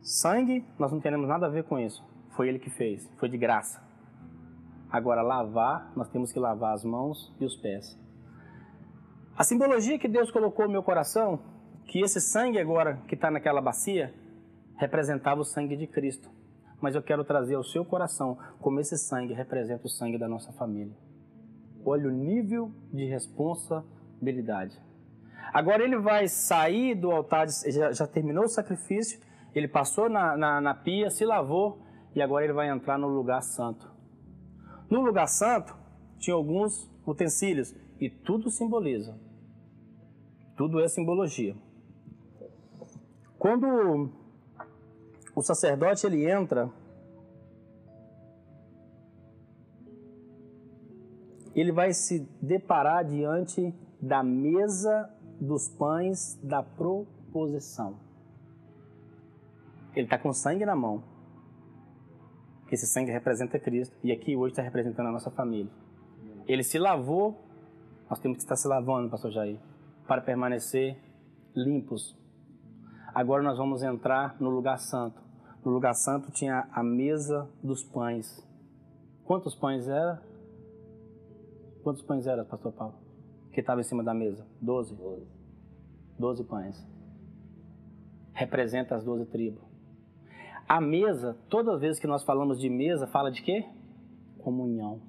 sangue, 0.00 0.64
nós 0.78 0.92
não 0.92 1.00
teremos 1.00 1.28
nada 1.28 1.46
a 1.46 1.50
ver 1.50 1.64
com 1.64 1.76
isso. 1.76 2.04
Foi 2.36 2.48
ele 2.48 2.60
que 2.60 2.70
fez, 2.70 3.10
foi 3.18 3.28
de 3.28 3.36
graça. 3.36 3.82
Agora, 4.88 5.22
lavar, 5.22 5.92
nós 5.96 6.08
temos 6.08 6.30
que 6.32 6.38
lavar 6.38 6.74
as 6.74 6.84
mãos 6.84 7.34
e 7.40 7.44
os 7.44 7.56
pés. 7.56 7.98
A 9.36 9.42
simbologia 9.42 9.98
que 9.98 10.06
Deus 10.06 10.30
colocou 10.30 10.66
no 10.66 10.72
meu 10.72 10.82
coração, 10.82 11.40
que 11.86 12.00
esse 12.00 12.20
sangue 12.20 12.60
agora 12.60 13.02
que 13.08 13.14
está 13.16 13.30
naquela 13.30 13.60
bacia, 13.60 14.14
representava 14.76 15.40
o 15.40 15.44
sangue 15.44 15.76
de 15.76 15.86
Cristo. 15.86 16.30
Mas 16.82 16.96
eu 16.96 17.02
quero 17.02 17.24
trazer 17.24 17.54
ao 17.54 17.62
seu 17.62 17.84
coração 17.84 18.36
como 18.60 18.80
esse 18.80 18.98
sangue 18.98 19.32
representa 19.32 19.86
o 19.86 19.88
sangue 19.88 20.18
da 20.18 20.28
nossa 20.28 20.52
família. 20.52 20.94
Olha 21.84 22.08
o 22.08 22.12
nível 22.12 22.72
de 22.92 23.04
responsabilidade. 23.04 24.78
Agora 25.52 25.84
ele 25.84 25.98
vai 25.98 26.26
sair 26.26 26.96
do 26.96 27.12
altar, 27.12 27.46
já, 27.48 27.92
já 27.92 28.06
terminou 28.06 28.44
o 28.44 28.48
sacrifício, 28.48 29.20
ele 29.54 29.68
passou 29.68 30.08
na, 30.08 30.36
na, 30.36 30.60
na 30.60 30.74
pia, 30.74 31.08
se 31.08 31.24
lavou 31.24 31.80
e 32.14 32.20
agora 32.20 32.44
ele 32.44 32.52
vai 32.52 32.68
entrar 32.68 32.98
no 32.98 33.06
lugar 33.06 33.42
santo. 33.42 33.88
No 34.90 35.02
lugar 35.02 35.28
santo 35.28 35.76
tinha 36.18 36.34
alguns 36.34 36.90
utensílios 37.06 37.74
e 38.00 38.10
tudo 38.10 38.50
simboliza. 38.50 39.16
Tudo 40.56 40.80
é 40.80 40.88
simbologia. 40.88 41.54
Quando 43.38 44.10
o 45.34 45.42
sacerdote 45.42 46.06
ele 46.06 46.30
entra 46.30 46.70
ele 51.54 51.72
vai 51.72 51.92
se 51.92 52.20
deparar 52.40 53.04
diante 53.04 53.74
da 54.00 54.22
mesa 54.22 55.10
dos 55.40 55.68
pães 55.68 56.38
da 56.42 56.62
proposição. 56.62 57.96
Ele 59.94 60.06
está 60.06 60.18
com 60.18 60.32
sangue 60.32 60.64
na 60.64 60.74
mão. 60.74 61.04
Esse 62.70 62.86
sangue 62.86 63.10
representa 63.10 63.58
Cristo. 63.58 63.94
E 64.02 64.10
aqui 64.10 64.34
hoje 64.34 64.52
está 64.52 64.62
representando 64.62 65.08
a 65.08 65.12
nossa 65.12 65.30
família. 65.30 65.70
Ele 66.46 66.62
se 66.62 66.78
lavou, 66.78 67.38
nós 68.08 68.18
temos 68.18 68.38
que 68.38 68.42
estar 68.42 68.56
se 68.56 68.66
lavando, 68.66 69.10
pastor 69.10 69.30
Jair, 69.30 69.60
para 70.08 70.22
permanecer 70.22 70.96
limpos. 71.54 72.16
Agora 73.14 73.42
nós 73.42 73.58
vamos 73.58 73.82
entrar 73.82 74.40
no 74.40 74.48
lugar 74.48 74.78
santo. 74.78 75.21
No 75.64 75.70
lugar 75.70 75.94
santo 75.94 76.32
tinha 76.32 76.68
a 76.72 76.82
mesa 76.82 77.48
dos 77.62 77.84
pães. 77.84 78.46
Quantos 79.24 79.54
pães 79.54 79.86
era? 79.86 80.20
Quantos 81.82 82.02
pães 82.02 82.26
eram, 82.26 82.44
pastor 82.44 82.72
Paulo? 82.72 82.94
Que 83.52 83.60
estava 83.60 83.80
em 83.80 83.84
cima 83.84 84.02
da 84.02 84.12
mesa? 84.12 84.46
Doze. 84.60 84.96
Doze 86.18 86.44
pães. 86.44 86.84
Representa 88.32 88.96
as 88.96 89.04
doze 89.04 89.26
tribos. 89.26 89.62
A 90.68 90.80
mesa, 90.80 91.36
todas 91.48 91.74
as 91.74 91.80
vezes 91.80 92.00
que 92.00 92.06
nós 92.06 92.24
falamos 92.24 92.58
de 92.58 92.68
mesa, 92.68 93.06
fala 93.06 93.30
de 93.30 93.42
quê? 93.42 93.64
Comunhão. 94.38 95.00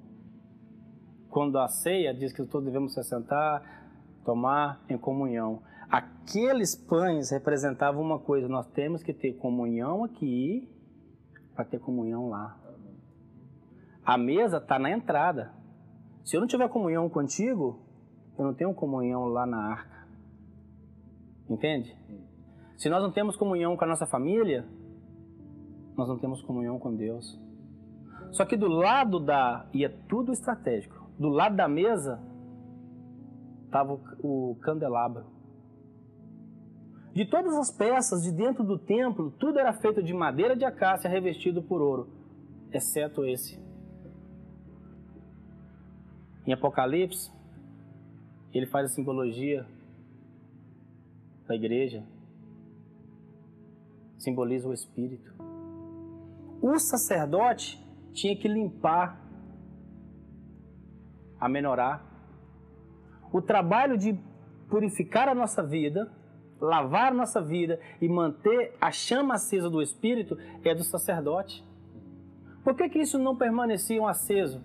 Quando 1.30 1.58
a 1.58 1.66
ceia 1.66 2.14
diz 2.14 2.32
que 2.32 2.44
todos 2.44 2.66
devemos 2.66 2.94
se 2.94 3.02
sentar, 3.02 3.83
tomar 4.24 4.82
em 4.88 4.98
comunhão. 4.98 5.62
Aqueles 5.90 6.74
pães 6.74 7.30
representavam 7.30 8.02
uma 8.02 8.18
coisa, 8.18 8.48
nós 8.48 8.66
temos 8.68 9.02
que 9.02 9.12
ter 9.12 9.34
comunhão 9.34 10.02
aqui 10.02 10.68
para 11.54 11.64
ter 11.64 11.78
comunhão 11.78 12.28
lá. 12.28 12.58
A 14.04 14.18
mesa 14.18 14.56
está 14.58 14.78
na 14.78 14.90
entrada. 14.90 15.52
Se 16.24 16.36
eu 16.36 16.40
não 16.40 16.48
tiver 16.48 16.68
comunhão 16.68 17.08
contigo, 17.08 17.80
eu 18.36 18.44
não 18.44 18.54
tenho 18.54 18.74
comunhão 18.74 19.26
lá 19.26 19.46
na 19.46 19.58
arca. 19.58 20.06
Entende? 21.48 21.96
Se 22.76 22.88
nós 22.88 23.02
não 23.02 23.12
temos 23.12 23.36
comunhão 23.36 23.76
com 23.76 23.84
a 23.84 23.86
nossa 23.86 24.06
família, 24.06 24.66
nós 25.96 26.08
não 26.08 26.18
temos 26.18 26.42
comunhão 26.42 26.78
com 26.78 26.94
Deus. 26.94 27.40
Só 28.32 28.44
que 28.44 28.56
do 28.56 28.66
lado 28.66 29.20
da. 29.20 29.66
E 29.72 29.84
é 29.84 29.88
tudo 29.88 30.32
estratégico. 30.32 31.08
Do 31.18 31.28
lado 31.28 31.54
da 31.54 31.68
mesa 31.68 32.20
estava 33.74 33.98
o 34.22 34.56
candelabro. 34.62 35.24
De 37.12 37.26
todas 37.26 37.56
as 37.56 37.72
peças 37.72 38.22
de 38.22 38.30
dentro 38.30 38.62
do 38.62 38.78
templo, 38.78 39.32
tudo 39.32 39.58
era 39.58 39.72
feito 39.72 40.00
de 40.00 40.14
madeira 40.14 40.54
de 40.54 40.64
acácia 40.64 41.10
revestido 41.10 41.60
por 41.60 41.82
ouro, 41.82 42.08
exceto 42.72 43.24
esse. 43.24 43.58
Em 46.46 46.52
Apocalipse, 46.52 47.32
ele 48.52 48.66
faz 48.66 48.92
a 48.92 48.94
simbologia 48.94 49.66
da 51.48 51.56
igreja, 51.56 52.04
simboliza 54.18 54.68
o 54.68 54.72
Espírito. 54.72 55.34
O 56.62 56.78
sacerdote 56.78 57.84
tinha 58.12 58.36
que 58.36 58.46
limpar, 58.46 59.20
amenorar. 61.40 62.13
O 63.34 63.42
trabalho 63.42 63.98
de 63.98 64.16
purificar 64.68 65.28
a 65.28 65.34
nossa 65.34 65.60
vida, 65.60 66.08
lavar 66.60 67.10
a 67.10 67.14
nossa 67.14 67.40
vida 67.40 67.80
e 68.00 68.08
manter 68.08 68.76
a 68.80 68.92
chama 68.92 69.34
acesa 69.34 69.68
do 69.68 69.82
Espírito 69.82 70.38
é 70.62 70.72
do 70.72 70.84
sacerdote. 70.84 71.64
Por 72.62 72.76
que, 72.76 72.88
que 72.88 73.00
isso 73.00 73.18
não 73.18 73.34
permanecia 73.34 74.00
aceso? 74.08 74.62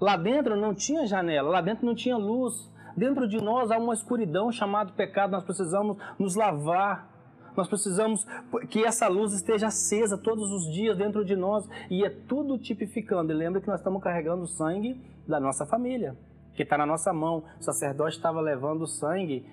Lá 0.00 0.16
dentro 0.16 0.56
não 0.56 0.74
tinha 0.74 1.06
janela, 1.06 1.50
lá 1.50 1.60
dentro 1.60 1.84
não 1.84 1.94
tinha 1.94 2.16
luz. 2.16 2.72
Dentro 2.96 3.28
de 3.28 3.36
nós 3.36 3.70
há 3.70 3.76
uma 3.76 3.92
escuridão 3.92 4.50
chamada 4.50 4.92
pecado, 4.92 5.32
nós 5.32 5.44
precisamos 5.44 5.98
nos 6.18 6.34
lavar. 6.34 7.10
Nós 7.54 7.68
precisamos 7.68 8.26
que 8.70 8.86
essa 8.86 9.06
luz 9.06 9.34
esteja 9.34 9.66
acesa 9.66 10.16
todos 10.16 10.50
os 10.50 10.72
dias 10.72 10.96
dentro 10.96 11.22
de 11.26 11.36
nós 11.36 11.68
e 11.90 12.06
é 12.06 12.08
tudo 12.08 12.56
tipificando. 12.56 13.32
E 13.32 13.34
lembra 13.34 13.60
que 13.60 13.68
nós 13.68 13.80
estamos 13.80 14.02
carregando 14.02 14.44
o 14.44 14.48
sangue 14.48 14.98
da 15.26 15.38
nossa 15.38 15.66
família, 15.66 16.16
que 16.58 16.64
está 16.64 16.76
na 16.76 16.84
nossa 16.84 17.12
mão. 17.12 17.44
O 17.60 17.62
sacerdote 17.62 18.16
estava 18.16 18.40
levando 18.40 18.82
o 18.82 18.86
sangue, 18.88 19.48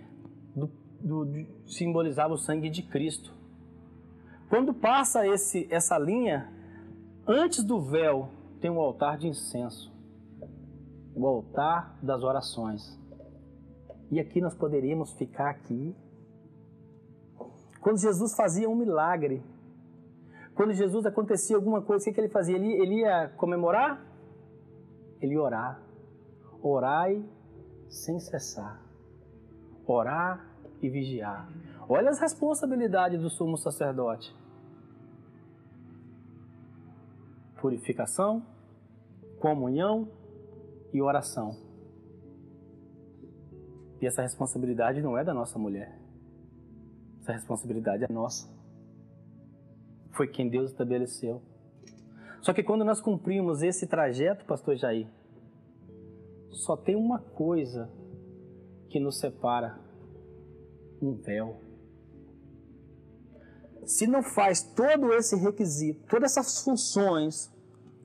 do, 0.56 0.68
do, 1.00 1.26
do, 1.26 1.46
simbolizava 1.68 2.34
o 2.34 2.38
sangue 2.38 2.68
de 2.68 2.82
Cristo. 2.82 3.32
Quando 4.50 4.74
passa 4.74 5.28
esse, 5.28 5.68
essa 5.72 6.00
linha, 6.00 6.52
antes 7.28 7.64
do 7.64 7.80
véu 7.80 8.30
tem 8.60 8.72
um 8.72 8.80
altar 8.80 9.20
de 9.20 9.28
incenso 9.28 9.94
o 11.16 11.26
altar 11.28 11.98
das 12.02 12.24
orações. 12.24 13.00
E 14.12 14.20
aqui 14.20 14.42
nós 14.42 14.56
poderíamos 14.56 15.14
ficar 15.14 15.50
aqui. 15.52 15.96
Quando 17.80 18.00
Jesus 18.00 18.36
fazia 18.36 18.68
um 18.68 18.76
milagre, 18.76 19.42
quando 20.56 20.74
Jesus 20.74 21.06
acontecia 21.06 21.56
alguma 21.56 21.82
coisa, 21.84 22.04
o 22.04 22.06
que, 22.06 22.14
que 22.14 22.20
ele 22.20 22.30
fazia? 22.30 22.56
Ele, 22.56 22.74
ele 22.82 22.96
ia 23.02 23.30
comemorar? 23.38 24.04
Ele 25.22 25.36
ia 25.36 25.42
orar. 25.42 25.86
Orai 26.68 27.24
sem 27.88 28.20
cessar. 28.20 28.82
Orar 29.86 30.50
e 30.82 30.90
vigiar. 30.90 31.48
Olha 31.88 32.10
as 32.10 32.20
responsabilidades 32.20 33.22
do 33.22 33.30
sumo 33.30 33.56
sacerdote: 33.56 34.36
purificação, 37.62 38.44
comunhão, 39.40 40.08
e 40.92 41.00
oração. 41.04 41.56
E 44.02 44.08
essa 44.08 44.24
responsabilidade 44.24 45.04
não 45.04 45.16
é 45.16 45.24
da 45.24 45.36
nossa 45.36 45.60
mulher. 45.60 46.00
Essa 47.22 47.34
responsabilidade 47.34 48.06
é 48.06 48.12
nossa. 48.12 48.50
Foi 50.14 50.28
quem 50.28 50.50
Deus 50.50 50.72
estabeleceu. 50.72 51.44
Só 52.42 52.54
que 52.54 52.64
quando 52.64 52.84
nós 52.84 53.02
cumprimos 53.02 53.62
esse 53.62 53.86
trajeto, 53.86 54.46
pastor 54.46 54.76
Jair, 54.78 55.08
só 56.56 56.78
tem 56.78 56.96
uma 56.96 57.20
coisa 57.20 57.90
que 58.90 59.00
nos 59.00 59.20
separa: 59.20 59.78
um 61.02 61.14
véu. 61.14 61.62
se 63.86 64.08
não 64.08 64.24
faz 64.24 64.64
todo 64.64 65.14
esse 65.14 65.36
requisito, 65.36 66.08
todas 66.08 66.32
essas 66.32 66.64
funções 66.64 67.54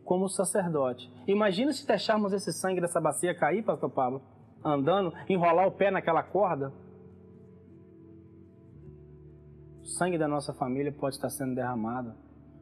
como 0.04 0.28
sacerdote. 0.28 1.10
Imagina 1.26 1.72
se 1.72 1.86
deixarmos 1.86 2.32
esse 2.32 2.52
sangue 2.52 2.80
dessa 2.80 3.00
bacia 3.00 3.34
cair, 3.34 3.62
pastor 3.62 3.88
Pablo, 3.88 4.20
andando, 4.62 5.14
enrolar 5.28 5.66
o 5.66 5.72
pé 5.72 5.90
naquela 5.90 6.22
corda. 6.22 6.72
O 9.80 9.86
sangue 9.86 10.18
da 10.18 10.28
nossa 10.28 10.52
família 10.52 10.92
pode 10.92 11.14
estar 11.14 11.30
sendo 11.30 11.54
derramado 11.54 12.12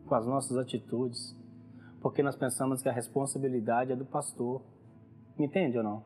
com 0.07 0.15
as 0.15 0.27
nossas 0.27 0.57
atitudes, 0.57 1.35
porque 2.01 2.23
nós 2.23 2.37
pensamos 2.37 2.83
que 2.83 2.89
a 2.89 2.93
responsabilidade 2.93 3.91
é 3.91 3.97
do 3.97 4.05
pastor. 4.05 4.63
Me 5.39 5.47
entende 5.47 5.79
ou 5.79 5.85
não? 5.85 6.05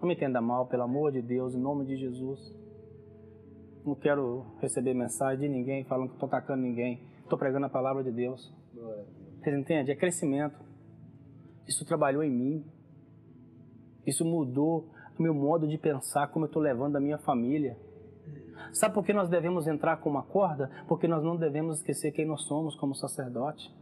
Não 0.00 0.08
me 0.08 0.14
entenda 0.14 0.40
mal, 0.40 0.66
pelo 0.66 0.84
amor 0.84 1.12
de 1.12 1.20
Deus, 1.20 1.54
em 1.54 1.60
nome 1.60 1.84
de 1.84 1.96
Jesus. 1.96 2.40
Não 3.84 3.94
quero 3.94 4.46
receber 4.60 4.94
mensagem 4.94 5.40
de 5.40 5.48
ninguém 5.48 5.84
falando 5.84 6.08
que 6.08 6.14
estou 6.14 6.26
atacando 6.26 6.62
ninguém. 6.62 7.02
Estou 7.22 7.38
pregando 7.38 7.66
a 7.66 7.70
palavra 7.70 8.02
de 8.02 8.10
Deus. 8.10 8.52
Vocês 9.38 9.56
entendem? 9.56 9.92
É 9.92 9.96
crescimento. 9.96 10.58
Isso 11.68 11.84
trabalhou 11.84 12.22
em 12.22 12.30
mim. 12.30 12.64
Isso 14.06 14.24
mudou 14.24 14.90
o 15.18 15.22
meu 15.22 15.34
modo 15.34 15.68
de 15.68 15.76
pensar, 15.76 16.28
como 16.28 16.46
eu 16.46 16.48
estou 16.48 16.62
levando 16.62 16.96
a 16.96 17.00
minha 17.00 17.18
família. 17.18 17.76
Sabe 18.72 18.94
por 18.94 19.04
que 19.04 19.12
nós 19.12 19.28
devemos 19.28 19.66
entrar 19.66 19.98
com 19.98 20.08
uma 20.08 20.22
corda? 20.22 20.70
Porque 20.88 21.06
nós 21.06 21.22
não 21.22 21.36
devemos 21.36 21.78
esquecer 21.78 22.12
quem 22.12 22.26
nós 22.26 22.42
somos 22.44 22.74
como 22.76 22.94
sacerdote. 22.94 23.74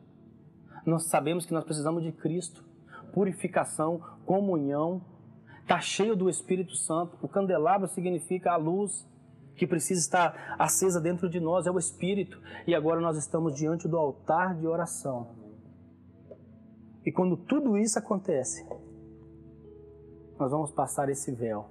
Nós 0.85 1.09
sabemos 1.09 1.47
que 1.47 1.53
nós 1.53 1.65
precisamos 1.65 2.03
de 2.03 2.11
Cristo, 2.13 2.65
purificação, 3.13 4.01
comunhão, 4.25 5.03
está 5.63 5.81
cheio 5.81 6.17
do 6.17 6.31
Espírito 6.31 6.75
Santo. 6.75 7.17
O 7.21 7.29
candelabro 7.29 7.89
significa 7.89 8.53
a 8.53 8.57
luz 8.57 9.07
que 9.57 9.67
precisa 9.67 10.01
estar 10.01 10.57
acesa 10.59 11.01
dentro 11.01 11.29
de 11.29 11.41
nós, 11.41 11.67
é 11.67 11.71
o 11.71 11.79
Espírito. 11.79 12.41
E 12.67 12.75
agora 12.75 13.01
nós 13.01 13.17
estamos 13.19 13.55
diante 13.55 13.89
do 13.89 13.97
altar 13.97 14.55
de 14.55 14.67
oração. 14.67 15.29
E 17.05 17.13
quando 17.13 17.37
tudo 17.37 17.77
isso 17.77 17.99
acontece, 17.99 18.67
nós 20.39 20.51
vamos 20.53 20.71
passar 20.71 21.09
esse 21.09 21.33
véu, 21.33 21.69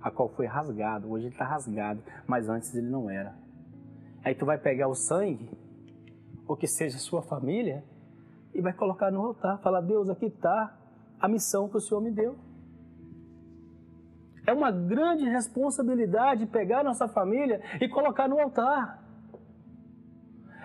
a 0.00 0.10
qual 0.10 0.28
foi 0.28 0.46
rasgado. 0.46 1.10
Hoje 1.10 1.26
ele 1.26 1.34
está 1.34 1.44
rasgado, 1.44 2.02
mas 2.26 2.48
antes 2.48 2.74
ele 2.74 2.88
não 2.88 3.10
era. 3.10 3.34
Aí 4.22 4.34
tu 4.34 4.46
vai 4.46 4.58
pegar 4.58 4.88
o 4.88 4.94
sangue, 4.94 5.50
ou 6.46 6.56
que 6.56 6.66
seja 6.66 6.98
sua 6.98 7.22
família, 7.22 7.84
e 8.54 8.60
vai 8.60 8.72
colocar 8.72 9.10
no 9.10 9.20
altar. 9.20 9.58
Falar, 9.58 9.80
Deus, 9.80 10.08
aqui 10.08 10.26
está 10.26 10.74
a 11.20 11.28
missão 11.28 11.68
que 11.68 11.76
o 11.76 11.80
Senhor 11.80 12.00
me 12.00 12.10
deu. 12.10 12.36
É 14.46 14.52
uma 14.52 14.70
grande 14.70 15.28
responsabilidade 15.28 16.46
pegar 16.46 16.82
nossa 16.82 17.06
família 17.06 17.60
e 17.80 17.88
colocar 17.88 18.26
no 18.26 18.40
altar. 18.40 19.02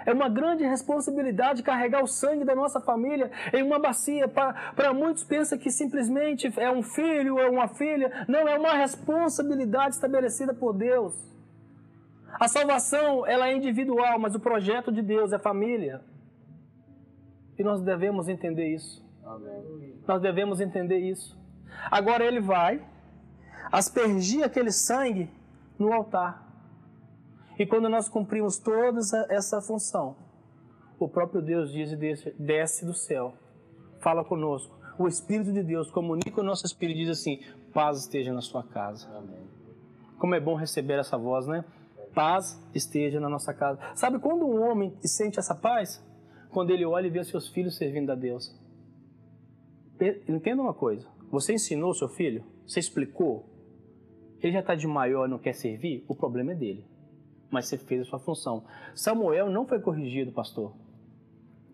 É 0.05 0.13
uma 0.13 0.29
grande 0.29 0.63
responsabilidade 0.65 1.63
carregar 1.63 2.03
o 2.03 2.07
sangue 2.07 2.43
da 2.43 2.55
nossa 2.55 2.79
família 2.79 3.31
em 3.53 3.63
uma 3.63 3.79
bacia. 3.79 4.27
Para 4.27 4.93
muitos 4.93 5.23
pensa 5.23 5.57
que 5.57 5.71
simplesmente 5.71 6.51
é 6.57 6.69
um 6.71 6.81
filho, 6.81 7.39
é 7.39 7.49
uma 7.49 7.67
filha. 7.67 8.25
Não, 8.27 8.47
é 8.47 8.57
uma 8.57 8.73
responsabilidade 8.73 9.95
estabelecida 9.95 10.53
por 10.53 10.73
Deus. 10.73 11.13
A 12.39 12.47
salvação, 12.47 13.25
ela 13.25 13.47
é 13.47 13.55
individual, 13.55 14.19
mas 14.19 14.35
o 14.35 14.39
projeto 14.39 14.91
de 14.91 15.01
Deus 15.01 15.31
é 15.31 15.39
família. 15.39 16.01
E 17.57 17.63
nós 17.63 17.81
devemos 17.81 18.27
entender 18.27 18.67
isso. 18.67 19.03
Amém. 19.23 19.95
Nós 20.07 20.21
devemos 20.21 20.59
entender 20.59 20.97
isso. 20.97 21.37
Agora 21.89 22.25
ele 22.25 22.39
vai 22.39 22.85
aspergir 23.71 24.43
aquele 24.43 24.71
sangue 24.71 25.29
no 25.77 25.93
altar. 25.93 26.43
E 27.57 27.65
quando 27.65 27.87
nós 27.89 28.09
cumprimos 28.09 28.57
toda 28.57 28.99
essa 29.29 29.61
função, 29.61 30.15
o 30.99 31.07
próprio 31.07 31.41
Deus 31.41 31.71
diz 31.71 31.91
e 31.91 32.33
desce 32.37 32.85
do 32.85 32.93
céu, 32.93 33.33
fala 33.99 34.23
conosco. 34.23 34.75
O 34.97 35.07
Espírito 35.07 35.51
de 35.51 35.63
Deus 35.63 35.89
comunica 35.89 36.39
o 36.39 36.43
nosso 36.43 36.65
espírito 36.65 36.99
e 36.99 37.05
diz 37.05 37.19
assim: 37.19 37.39
paz 37.73 37.99
esteja 37.99 38.31
na 38.31 38.41
sua 38.41 38.63
casa. 38.63 39.07
Amém. 39.15 39.47
Como 40.19 40.35
é 40.35 40.39
bom 40.39 40.55
receber 40.55 40.99
essa 40.99 41.17
voz, 41.17 41.47
né? 41.47 41.65
Paz 42.13 42.59
esteja 42.73 43.19
na 43.19 43.27
nossa 43.27 43.53
casa. 43.53 43.79
Sabe 43.95 44.19
quando 44.19 44.45
um 44.45 44.61
homem 44.61 44.95
sente 45.03 45.39
essa 45.39 45.55
paz? 45.55 46.03
Quando 46.53 46.69
ele 46.69 46.85
olha 46.85 47.07
e 47.07 47.09
vê 47.09 47.23
seus 47.23 47.49
filhos 47.49 47.75
servindo 47.75 48.11
a 48.11 48.15
Deus. 48.15 48.55
Entenda 50.29 50.61
uma 50.61 50.73
coisa: 50.73 51.07
você 51.31 51.53
ensinou 51.53 51.93
seu 51.95 52.07
filho? 52.07 52.43
Você 52.65 52.79
explicou? 52.79 53.49
Ele 54.39 54.53
já 54.53 54.59
está 54.59 54.75
de 54.75 54.85
maior 54.85 55.25
e 55.25 55.31
não 55.31 55.39
quer 55.39 55.53
servir? 55.53 56.05
O 56.07 56.13
problema 56.13 56.51
é 56.51 56.55
dele. 56.55 56.85
Mas 57.49 57.67
você 57.67 57.77
fez 57.77 58.01
a 58.01 58.05
sua 58.05 58.19
função. 58.19 58.63
Samuel 58.93 59.49
não 59.49 59.65
foi 59.65 59.79
corrigido, 59.79 60.31
pastor. 60.31 60.73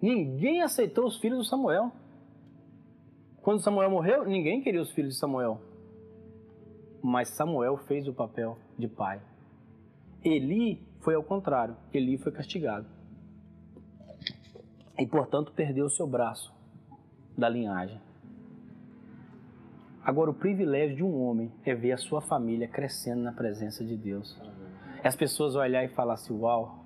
Ninguém 0.01 0.61
aceitou 0.61 1.05
os 1.05 1.17
filhos 1.17 1.43
de 1.43 1.49
Samuel. 1.49 1.91
Quando 3.41 3.61
Samuel 3.61 3.89
morreu, 3.89 4.25
ninguém 4.25 4.61
queria 4.61 4.81
os 4.81 4.91
filhos 4.91 5.15
de 5.15 5.19
Samuel. 5.19 5.59
Mas 7.01 7.29
Samuel 7.29 7.75
fez 7.77 8.07
o 8.07 8.13
papel 8.13 8.57
de 8.77 8.87
pai. 8.87 9.21
Eli 10.23 10.81
foi 10.99 11.15
ao 11.15 11.23
contrário. 11.23 11.75
Eli 11.93 12.17
foi 12.17 12.31
castigado. 12.31 12.98
E, 14.99 15.07
portanto, 15.07 15.53
perdeu 15.53 15.85
o 15.85 15.89
seu 15.89 16.05
braço 16.05 16.53
da 17.37 17.47
linhagem. 17.47 18.01
Agora, 20.03 20.29
o 20.29 20.33
privilégio 20.33 20.97
de 20.97 21.03
um 21.03 21.21
homem 21.21 21.51
é 21.63 21.73
ver 21.73 21.93
a 21.93 21.97
sua 21.97 22.19
família 22.19 22.67
crescendo 22.67 23.21
na 23.21 23.31
presença 23.31 23.83
de 23.85 23.95
Deus. 23.95 24.37
É 25.01 25.07
as 25.07 25.15
pessoas 25.15 25.55
olhar 25.55 25.85
e 25.85 25.87
falar 25.87 26.15
assim: 26.15 26.37
Uau, 26.37 26.83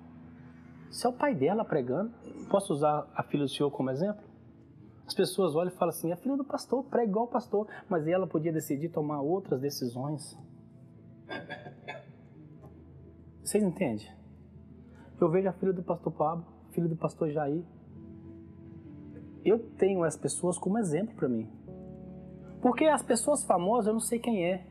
se 0.90 1.04
é 1.04 1.08
o 1.08 1.12
pai 1.12 1.34
dela 1.34 1.64
pregando, 1.64 2.12
posso 2.48 2.72
usar 2.72 3.10
a 3.16 3.22
filha 3.24 3.42
do 3.42 3.48
senhor 3.48 3.70
como 3.70 3.90
exemplo? 3.90 4.22
As 5.06 5.12
pessoas 5.12 5.56
olham 5.56 5.72
e 5.72 5.76
falam 5.76 5.90
assim: 5.90 6.12
a 6.12 6.16
filha 6.16 6.36
do 6.36 6.44
pastor 6.44 6.84
prega 6.84 7.10
igual 7.10 7.24
o 7.24 7.28
pastor, 7.28 7.66
mas 7.88 8.06
ela 8.06 8.28
podia 8.28 8.52
decidir 8.52 8.90
tomar 8.90 9.20
outras 9.20 9.60
decisões. 9.60 10.38
Vocês 13.42 13.62
entendem? 13.62 14.08
Eu 15.20 15.28
vejo 15.30 15.48
a 15.48 15.52
filha 15.52 15.72
do 15.72 15.82
pastor 15.82 16.12
Pablo, 16.12 16.46
filha 16.70 16.88
do 16.88 16.96
pastor 16.96 17.30
Jair. 17.30 17.64
Eu 19.44 19.58
tenho 19.58 20.02
as 20.02 20.16
pessoas 20.16 20.58
como 20.58 20.78
exemplo 20.78 21.14
para 21.14 21.28
mim. 21.28 21.48
Porque 22.62 22.86
as 22.86 23.02
pessoas 23.02 23.44
famosas 23.44 23.88
eu 23.88 23.92
não 23.92 24.00
sei 24.00 24.18
quem 24.18 24.44
é. 24.44 24.64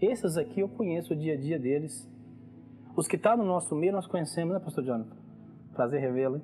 Esses 0.00 0.36
aqui 0.36 0.60
eu 0.60 0.68
conheço 0.68 1.12
o 1.12 1.16
dia 1.16 1.34
a 1.34 1.36
dia 1.36 1.58
deles. 1.58 2.08
Os 2.96 3.06
que 3.06 3.16
estão 3.16 3.32
tá 3.32 3.36
no 3.36 3.44
nosso 3.44 3.74
meio 3.74 3.92
nós 3.92 4.06
conhecemos, 4.06 4.54
né, 4.54 4.60
pastor 4.60 4.82
Jonathan? 4.82 5.16
Prazer 5.74 6.00
revê-lo. 6.00 6.40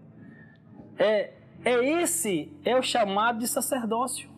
É, 0.98 1.32
é 1.64 2.02
esse 2.02 2.52
é 2.64 2.76
o 2.76 2.82
chamado 2.82 3.38
de 3.38 3.48
sacerdócio. 3.48 4.28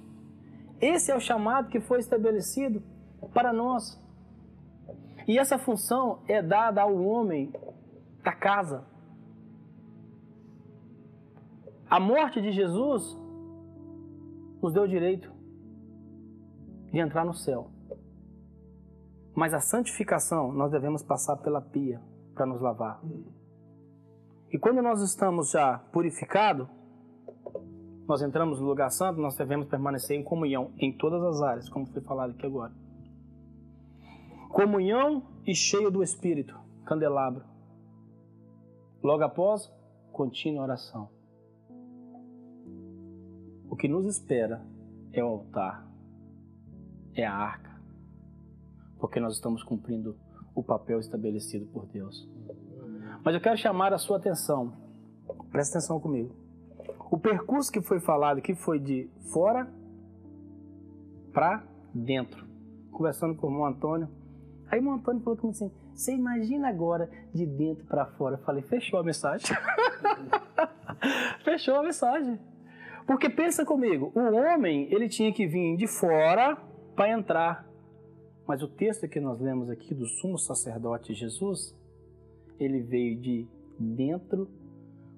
Esse 0.80 1.10
é 1.10 1.16
o 1.16 1.20
chamado 1.20 1.68
que 1.68 1.80
foi 1.80 1.98
estabelecido 1.98 2.82
para 3.32 3.52
nós. 3.52 4.00
E 5.26 5.38
essa 5.38 5.58
função 5.58 6.20
é 6.28 6.40
dada 6.40 6.82
ao 6.82 6.96
homem 6.96 7.52
da 8.22 8.32
casa. 8.32 8.84
A 11.90 11.98
morte 11.98 12.40
de 12.40 12.52
Jesus 12.52 13.16
nos 14.64 14.72
deu 14.72 14.87
direito 14.88 15.31
de 16.90 16.98
entrar 16.98 17.22
no 17.22 17.35
céu. 17.35 17.70
Mas 19.35 19.53
a 19.53 19.61
santificação, 19.61 20.50
nós 20.55 20.70
devemos 20.70 21.03
passar 21.03 21.37
pela 21.37 21.61
pia 21.61 22.00
para 22.35 22.46
nos 22.46 22.62
lavar. 22.62 22.98
E 24.50 24.59
quando 24.59 24.81
nós 24.81 25.03
estamos 25.03 25.50
já 25.50 25.81
purificados, 25.92 26.66
nós 28.09 28.22
entramos 28.22 28.59
no 28.59 28.66
lugar 28.66 28.90
santo, 28.90 29.21
nós 29.21 29.37
devemos 29.37 29.69
permanecer 29.69 30.19
em 30.19 30.25
comunhão 30.25 30.73
em 30.79 30.96
todas 30.96 31.23
as 31.23 31.42
áreas, 31.42 31.69
como 31.69 31.85
foi 31.85 32.00
falado 32.00 32.31
aqui 32.31 32.46
agora. 32.46 32.73
Comunhão 34.48 35.25
e 35.46 35.54
cheio 35.54 35.90
do 35.90 36.02
Espírito, 36.02 36.58
candelabro. 36.87 37.44
Logo 39.02 39.25
após, 39.25 39.71
contínua 40.10 40.62
oração. 40.62 41.13
O 43.75 43.77
que 43.77 43.88
nos 43.88 44.06
espera 44.06 44.64
é 45.12 45.20
o 45.25 45.27
altar 45.27 45.85
é 47.12 47.27
a 47.27 47.35
arca, 47.35 47.72
porque 49.00 49.18
nós 49.18 49.35
estamos 49.35 49.64
cumprindo 49.64 50.16
o 50.54 50.62
papel 50.62 51.00
estabelecido 51.00 51.66
por 51.66 51.85
Deus. 51.87 52.25
Mas 53.25 53.35
eu 53.35 53.40
quero 53.40 53.58
chamar 53.58 53.92
a 53.92 53.98
sua 53.98 54.18
atenção, 54.18 54.72
presta 55.50 55.79
atenção 55.79 55.98
comigo. 55.98 56.33
O 57.10 57.18
percurso 57.18 57.72
que 57.72 57.81
foi 57.81 57.98
falado 57.98 58.38
aqui 58.38 58.54
foi 58.54 58.79
de 58.79 59.10
fora 59.33 59.68
para 61.33 61.64
dentro. 61.92 62.46
Conversando 62.92 63.35
com 63.35 63.48
o 63.48 63.50
irmão 63.50 63.66
Antônio. 63.66 64.08
Aí 64.68 64.79
o 64.79 64.83
irmão 64.83 64.94
Antônio 64.94 65.20
falou 65.20 65.37
comigo 65.37 65.56
assim: 65.56 65.72
Você 65.92 66.14
imagina 66.14 66.68
agora 66.68 67.10
de 67.35 67.44
dentro 67.44 67.85
para 67.87 68.06
fora? 68.06 68.37
Eu 68.37 68.44
falei: 68.44 68.62
Fechou 68.62 69.00
a 69.00 69.02
mensagem. 69.02 69.48
Fechou 71.42 71.75
a 71.75 71.83
mensagem. 71.83 72.38
Porque 73.07 73.29
pensa 73.29 73.65
comigo: 73.65 74.13
o 74.15 74.35
homem 74.37 74.88
ele 74.92 75.09
tinha 75.09 75.33
que 75.33 75.46
vir 75.46 75.77
de 75.77 75.87
fora 75.87 76.57
para 76.94 77.11
entrar. 77.11 77.69
Mas 78.46 78.63
o 78.63 78.69
texto 78.69 79.09
que 79.09 79.21
nós 79.21 79.40
lemos 79.40 79.71
aqui 79.71 79.94
do 79.94 80.07
sumo 80.07 80.38
sacerdote 80.38 81.15
Jesus, 81.15 81.75
ele 82.59 82.83
veio 82.83 83.19
de 83.19 83.48
dentro 83.79 84.48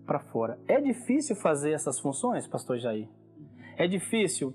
para 0.07 0.20
fora. 0.20 0.59
É 0.68 0.80
difícil 0.80 1.34
fazer 1.34 1.72
essas 1.72 1.99
funções, 1.99 2.47
pastor 2.47 2.78
Jair? 2.78 3.09
É 3.76 3.87
difícil 3.89 4.55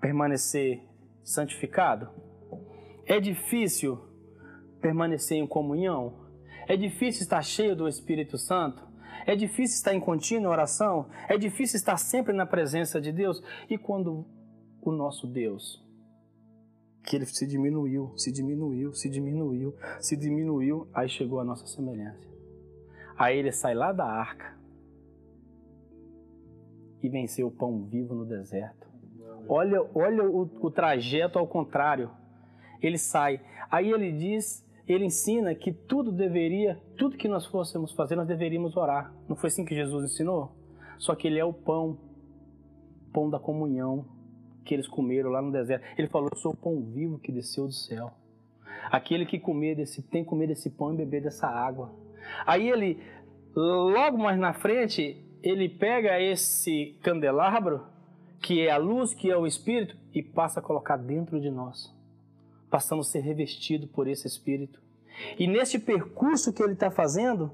permanecer 0.00 0.82
santificado? 1.24 2.08
É 3.04 3.18
difícil 3.20 3.98
permanecer 4.80 5.38
em 5.38 5.46
comunhão? 5.46 6.14
É 6.68 6.76
difícil 6.76 7.22
estar 7.22 7.42
cheio 7.42 7.74
do 7.74 7.88
Espírito 7.88 8.38
Santo? 8.38 8.86
É 9.26 9.34
difícil 9.34 9.76
estar 9.76 9.94
em 9.94 10.00
contínua 10.00 10.50
oração? 10.50 11.06
É 11.28 11.36
difícil 11.36 11.76
estar 11.76 11.96
sempre 11.96 12.32
na 12.32 12.46
presença 12.46 13.00
de 13.00 13.12
Deus? 13.12 13.42
E 13.68 13.76
quando 13.76 14.24
o 14.80 14.92
nosso 14.92 15.26
Deus, 15.26 15.84
que 17.04 17.16
ele 17.16 17.26
se 17.26 17.46
diminuiu, 17.46 18.12
se 18.16 18.32
diminuiu, 18.32 18.92
se 18.92 19.08
diminuiu, 19.08 19.74
se 20.00 20.16
diminuiu, 20.16 20.88
aí 20.92 21.08
chegou 21.08 21.40
a 21.40 21.44
nossa 21.44 21.66
semelhança. 21.66 22.28
Aí 23.16 23.38
ele 23.38 23.52
sai 23.52 23.74
lá 23.74 23.92
da 23.92 24.04
arca 24.04 24.56
e 27.02 27.08
venceu 27.08 27.46
o 27.46 27.50
pão 27.50 27.84
vivo 27.84 28.14
no 28.14 28.26
deserto. 28.26 28.86
Olha, 29.48 29.80
olha 29.94 30.24
o, 30.24 30.42
o 30.60 30.70
trajeto 30.70 31.38
ao 31.38 31.46
contrário. 31.46 32.10
Ele 32.82 32.98
sai. 32.98 33.40
Aí 33.70 33.90
ele 33.90 34.10
diz 34.12 34.65
ele 34.88 35.04
ensina 35.04 35.54
que 35.54 35.72
tudo 35.72 36.12
deveria, 36.12 36.80
tudo 36.96 37.16
que 37.16 37.26
nós 37.26 37.44
fôssemos 37.46 37.92
fazer, 37.92 38.14
nós 38.14 38.28
deveríamos 38.28 38.76
orar. 38.76 39.12
Não 39.28 39.34
foi 39.34 39.48
assim 39.48 39.64
que 39.64 39.74
Jesus 39.74 40.12
ensinou? 40.12 40.52
Só 40.96 41.14
que 41.14 41.26
ele 41.26 41.38
é 41.38 41.44
o 41.44 41.52
pão, 41.52 41.98
pão 43.12 43.28
da 43.28 43.38
comunhão 43.38 44.06
que 44.64 44.74
eles 44.74 44.86
comeram 44.86 45.30
lá 45.30 45.42
no 45.42 45.50
deserto. 45.50 45.84
Ele 45.98 46.08
falou: 46.08 46.28
Eu 46.32 46.38
sou 46.38 46.52
o 46.52 46.56
pão 46.56 46.80
vivo 46.80 47.18
que 47.18 47.32
desceu 47.32 47.66
do 47.66 47.72
céu. 47.72 48.12
Aquele 48.90 49.26
que 49.26 49.40
comer 49.40 49.74
desse, 49.74 50.02
tem 50.02 50.22
que 50.22 50.30
comer 50.30 50.46
desse 50.46 50.70
pão 50.70 50.94
e 50.94 50.96
beber 50.96 51.22
dessa 51.22 51.48
água. 51.48 51.92
Aí 52.46 52.68
ele, 52.68 53.00
logo 53.54 54.18
mais 54.18 54.38
na 54.38 54.52
frente, 54.52 55.20
ele 55.42 55.68
pega 55.68 56.20
esse 56.20 56.96
candelabro, 57.02 57.84
que 58.40 58.60
é 58.60 58.70
a 58.70 58.76
luz, 58.76 59.12
que 59.12 59.30
é 59.30 59.36
o 59.36 59.46
Espírito, 59.46 59.96
e 60.14 60.22
passa 60.22 60.60
a 60.60 60.62
colocar 60.62 60.96
dentro 60.96 61.40
de 61.40 61.50
nós 61.50 61.95
passamos 62.70 63.08
a 63.08 63.12
ser 63.12 63.20
revestidos 63.20 63.88
por 63.90 64.08
esse 64.08 64.26
Espírito. 64.26 64.80
E 65.38 65.46
nesse 65.46 65.78
percurso 65.78 66.52
que 66.52 66.62
ele 66.62 66.74
está 66.74 66.90
fazendo, 66.90 67.50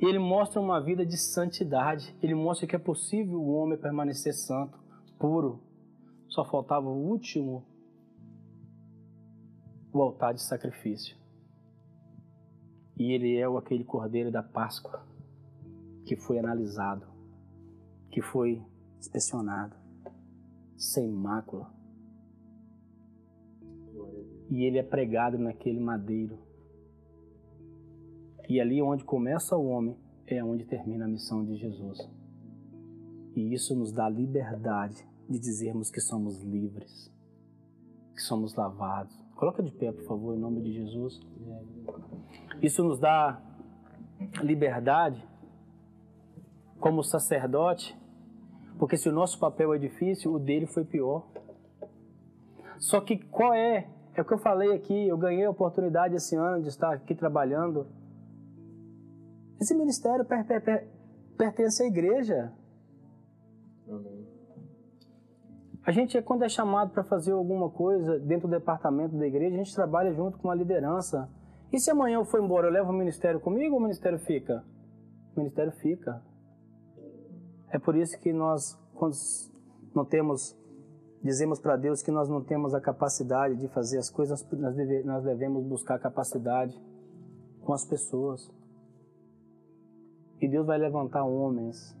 ele 0.00 0.18
mostra 0.18 0.60
uma 0.60 0.80
vida 0.80 1.04
de 1.04 1.16
santidade. 1.16 2.14
Ele 2.22 2.34
mostra 2.34 2.66
que 2.66 2.76
é 2.76 2.78
possível 2.78 3.40
o 3.40 3.54
homem 3.54 3.78
permanecer 3.78 4.34
santo, 4.34 4.78
puro. 5.18 5.60
Só 6.28 6.44
faltava 6.44 6.88
o 6.88 7.08
último, 7.08 7.64
o 9.92 10.02
altar 10.02 10.34
de 10.34 10.42
sacrifício. 10.42 11.16
E 12.96 13.12
ele 13.12 13.36
é 13.36 13.44
aquele 13.44 13.84
cordeiro 13.84 14.30
da 14.30 14.42
Páscoa 14.42 15.06
que 16.04 16.16
foi 16.16 16.38
analisado, 16.38 17.06
que 18.10 18.20
foi 18.20 18.62
inspecionado, 18.98 19.76
sem 20.76 21.08
mácula 21.08 21.77
e 24.50 24.64
ele 24.64 24.78
é 24.78 24.82
pregado 24.82 25.38
naquele 25.38 25.80
madeiro. 25.80 26.38
E 28.48 28.60
ali 28.60 28.80
onde 28.80 29.04
começa 29.04 29.56
o 29.56 29.66
homem 29.66 29.96
é 30.26 30.42
onde 30.42 30.64
termina 30.64 31.04
a 31.04 31.08
missão 31.08 31.44
de 31.44 31.56
Jesus. 31.56 31.98
E 33.36 33.52
isso 33.52 33.76
nos 33.76 33.92
dá 33.92 34.08
liberdade 34.08 35.06
de 35.28 35.38
dizermos 35.38 35.90
que 35.90 36.00
somos 36.00 36.42
livres, 36.42 37.12
que 38.14 38.22
somos 38.22 38.54
lavados. 38.54 39.14
Coloca 39.36 39.62
de 39.62 39.70
pé, 39.70 39.92
por 39.92 40.04
favor, 40.04 40.34
em 40.34 40.40
nome 40.40 40.62
de 40.62 40.72
Jesus. 40.72 41.20
Isso 42.62 42.82
nos 42.82 42.98
dá 42.98 43.40
liberdade 44.42 45.22
como 46.80 47.04
sacerdote, 47.04 47.96
porque 48.78 48.96
se 48.96 49.08
o 49.08 49.12
nosso 49.12 49.38
papel 49.38 49.74
é 49.74 49.78
difícil, 49.78 50.32
o 50.32 50.38
dele 50.38 50.66
foi 50.66 50.84
pior. 50.84 51.26
Só 52.78 53.00
que 53.00 53.18
qual 53.18 53.52
é 53.52 53.88
é 54.18 54.22
o 54.22 54.24
que 54.24 54.34
eu 54.34 54.38
falei 54.38 54.74
aqui, 54.74 55.06
eu 55.06 55.16
ganhei 55.16 55.44
a 55.44 55.50
oportunidade 55.50 56.16
esse 56.16 56.34
ano 56.34 56.60
de 56.60 56.68
estar 56.68 56.92
aqui 56.92 57.14
trabalhando. 57.14 57.86
Esse 59.60 59.74
ministério 59.76 60.24
per, 60.24 60.44
per, 60.44 60.60
per, 60.60 60.88
pertence 61.36 61.82
à 61.82 61.86
igreja. 61.86 62.52
A 65.84 65.92
gente, 65.92 66.20
quando 66.22 66.42
é 66.42 66.48
chamado 66.48 66.90
para 66.90 67.04
fazer 67.04 67.30
alguma 67.30 67.70
coisa 67.70 68.18
dentro 68.18 68.48
do 68.48 68.50
departamento 68.50 69.16
da 69.16 69.26
igreja, 69.26 69.54
a 69.54 69.58
gente 69.58 69.74
trabalha 69.74 70.12
junto 70.12 70.36
com 70.38 70.50
a 70.50 70.54
liderança. 70.54 71.30
E 71.72 71.78
se 71.78 71.90
amanhã 71.90 72.16
eu 72.16 72.24
for 72.24 72.42
embora, 72.42 72.66
eu 72.66 72.72
levo 72.72 72.90
o 72.90 72.92
ministério 72.92 73.38
comigo 73.38 73.74
ou 73.74 73.80
o 73.80 73.82
ministério 73.82 74.18
fica? 74.18 74.64
O 75.36 75.38
ministério 75.38 75.72
fica. 75.72 76.20
É 77.70 77.78
por 77.78 77.94
isso 77.94 78.18
que 78.18 78.32
nós, 78.32 78.74
quando 78.94 79.14
não 79.94 80.04
temos 80.04 80.58
dizemos 81.22 81.60
para 81.60 81.76
Deus 81.76 82.02
que 82.02 82.10
nós 82.10 82.28
não 82.28 82.42
temos 82.42 82.74
a 82.74 82.80
capacidade 82.80 83.56
de 83.56 83.68
fazer 83.68 83.98
as 83.98 84.08
coisas, 84.08 84.46
nós, 84.52 84.74
deve, 84.74 85.02
nós 85.02 85.24
devemos 85.24 85.64
buscar 85.64 85.98
capacidade 85.98 86.80
com 87.62 87.72
as 87.72 87.84
pessoas. 87.84 88.50
E 90.40 90.48
Deus 90.48 90.66
vai 90.66 90.78
levantar 90.78 91.24
homens 91.24 91.96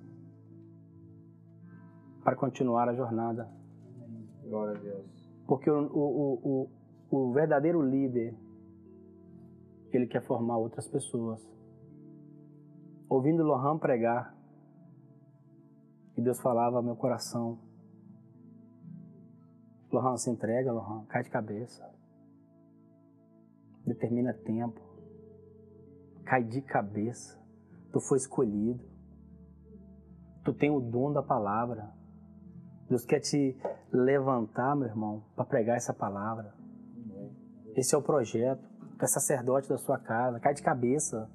para 2.22 2.36
continuar 2.36 2.88
a 2.88 2.94
jornada. 2.94 3.48
Glória 4.44 4.76
a 4.76 4.80
Deus. 4.80 5.28
Porque 5.46 5.70
o, 5.70 5.86
o, 5.92 6.68
o, 7.10 7.18
o 7.18 7.32
verdadeiro 7.32 7.82
líder, 7.82 8.34
ele 9.92 10.06
quer 10.06 10.22
formar 10.22 10.58
outras 10.58 10.86
pessoas. 10.86 11.40
Ouvindo 13.08 13.42
Lohan 13.42 13.78
pregar, 13.78 14.36
e 16.16 16.20
Deus 16.20 16.40
falava 16.40 16.76
ao 16.76 16.82
meu 16.82 16.96
coração, 16.96 17.58
Lohan, 19.98 20.16
se 20.16 20.30
entrega, 20.30 20.72
Lohan, 20.72 21.04
cai 21.06 21.24
de 21.24 21.30
cabeça. 21.30 21.84
Determina 23.84 24.32
tempo. 24.32 24.80
Cai 26.24 26.44
de 26.44 26.62
cabeça. 26.62 27.36
Tu 27.92 28.00
foi 28.00 28.18
escolhido. 28.18 28.80
Tu 30.44 30.54
tem 30.54 30.70
o 30.70 30.78
dom 30.78 31.12
da 31.12 31.22
palavra. 31.22 31.92
Deus 32.88 33.04
quer 33.04 33.18
te 33.18 33.58
levantar, 33.92 34.76
meu 34.76 34.86
irmão, 34.86 35.24
para 35.34 35.44
pregar 35.44 35.76
essa 35.76 35.92
palavra. 35.92 36.54
Esse 37.74 37.94
é 37.94 37.98
o 37.98 38.02
projeto. 38.02 38.62
Tu 38.98 39.04
é 39.04 39.08
sacerdote 39.08 39.68
da 39.68 39.78
sua 39.78 39.98
casa. 39.98 40.38
Cai 40.38 40.54
de 40.54 40.62
cabeça. 40.62 41.28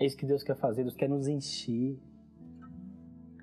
É 0.00 0.06
isso 0.06 0.16
que 0.16 0.24
Deus 0.24 0.42
quer 0.42 0.56
fazer. 0.56 0.82
Deus 0.82 0.96
quer 0.96 1.10
nos 1.10 1.28
encher. 1.28 2.00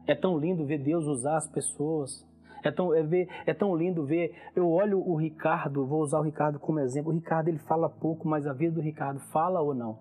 É 0.08 0.16
tão 0.16 0.40
lindo 0.40 0.66
ver 0.66 0.80
Deus 0.80 1.06
usar 1.06 1.38
as 1.38 1.48
pessoas 1.48 2.28
é 2.64 2.72
tão, 2.72 2.94
é, 2.94 3.04
ver, 3.04 3.28
é 3.46 3.54
tão 3.54 3.76
lindo 3.76 4.06
ver. 4.06 4.34
Eu 4.56 4.70
olho 4.70 5.00
o 5.00 5.16
Ricardo, 5.16 5.86
vou 5.86 6.02
usar 6.02 6.20
o 6.20 6.24
Ricardo 6.24 6.60
como 6.60 6.80
exemplo. 6.80 7.12
O 7.12 7.16
Ricardo 7.16 7.50
ele 7.50 7.60
fala 7.60 7.90
pouco, 7.90 8.28
mas 8.28 8.48
a 8.48 8.54
vida 8.54 8.76
do 8.76 8.82
Ricardo 8.82 9.20
fala 9.32 9.62
ou 9.62 9.74
não? 9.74 10.00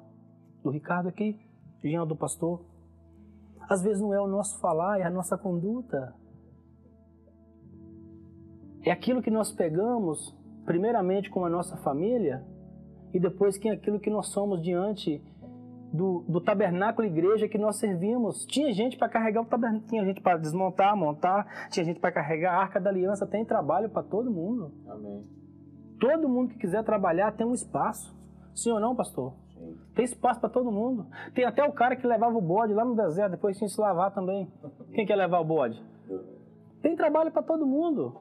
Do 0.62 0.70
Ricardo 0.70 1.08
aqui, 1.08 1.38
Jean 1.82 2.06
do 2.06 2.16
pastor. 2.16 2.60
Às 3.68 3.82
vezes 3.82 4.00
não 4.00 4.14
é 4.14 4.20
o 4.20 4.26
nosso 4.26 4.60
falar, 4.60 5.00
é 5.00 5.04
a 5.04 5.10
nossa 5.10 5.36
conduta. 5.36 6.14
É 8.84 8.90
aquilo 8.90 9.22
que 9.22 9.30
nós 9.30 9.52
pegamos, 9.52 10.36
primeiramente 10.64 11.30
com 11.30 11.44
a 11.44 11.50
nossa 11.50 11.76
família, 11.78 12.44
e 13.12 13.20
depois 13.20 13.58
que 13.58 13.68
é 13.68 13.72
aquilo 13.72 14.00
que 14.00 14.10
nós 14.10 14.28
somos 14.28 14.62
diante 14.62 15.22
do, 15.92 16.24
do 16.26 16.40
tabernáculo 16.40 17.06
igreja 17.06 17.46
que 17.46 17.58
nós 17.58 17.76
servimos. 17.76 18.46
Tinha 18.46 18.72
gente 18.72 18.96
para 18.96 19.08
carregar 19.08 19.42
o 19.42 19.44
tabernáculo, 19.44 19.88
tinha 19.88 20.04
gente 20.04 20.20
para 20.20 20.38
desmontar, 20.38 20.96
montar, 20.96 21.68
tinha 21.70 21.84
gente 21.84 22.00
para 22.00 22.10
carregar 22.10 22.54
a 22.54 22.60
arca 22.62 22.80
da 22.80 22.88
aliança. 22.88 23.26
Tem 23.26 23.44
trabalho 23.44 23.90
para 23.90 24.02
todo 24.02 24.30
mundo. 24.30 24.72
Amém. 24.88 25.24
Todo 26.00 26.28
mundo 26.28 26.50
que 26.50 26.58
quiser 26.58 26.82
trabalhar 26.82 27.32
tem 27.32 27.46
um 27.46 27.52
espaço. 27.52 28.16
Sim 28.54 28.72
ou 28.72 28.80
não, 28.80 28.96
pastor? 28.96 29.34
Sim. 29.54 29.76
Tem 29.94 30.04
espaço 30.04 30.40
para 30.40 30.48
todo 30.48 30.72
mundo. 30.72 31.06
Tem 31.34 31.44
até 31.44 31.62
o 31.62 31.72
cara 31.72 31.94
que 31.94 32.06
levava 32.06 32.36
o 32.36 32.40
bode 32.40 32.72
lá 32.72 32.84
no 32.84 32.96
deserto, 32.96 33.32
depois 33.32 33.56
tinha 33.56 33.68
que 33.68 33.74
se 33.74 33.80
lavar 33.80 34.12
também. 34.12 34.50
Quem 34.92 35.06
quer 35.06 35.16
levar 35.16 35.40
o 35.40 35.44
bode? 35.44 35.82
Tem 36.82 36.96
trabalho 36.96 37.30
para 37.30 37.42
todo 37.42 37.64
mundo. 37.64 38.18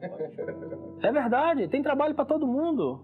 É 1.01 1.11
verdade, 1.11 1.67
tem 1.67 1.82
trabalho 1.82 2.13
para 2.13 2.26
todo 2.26 2.45
mundo. 2.45 3.03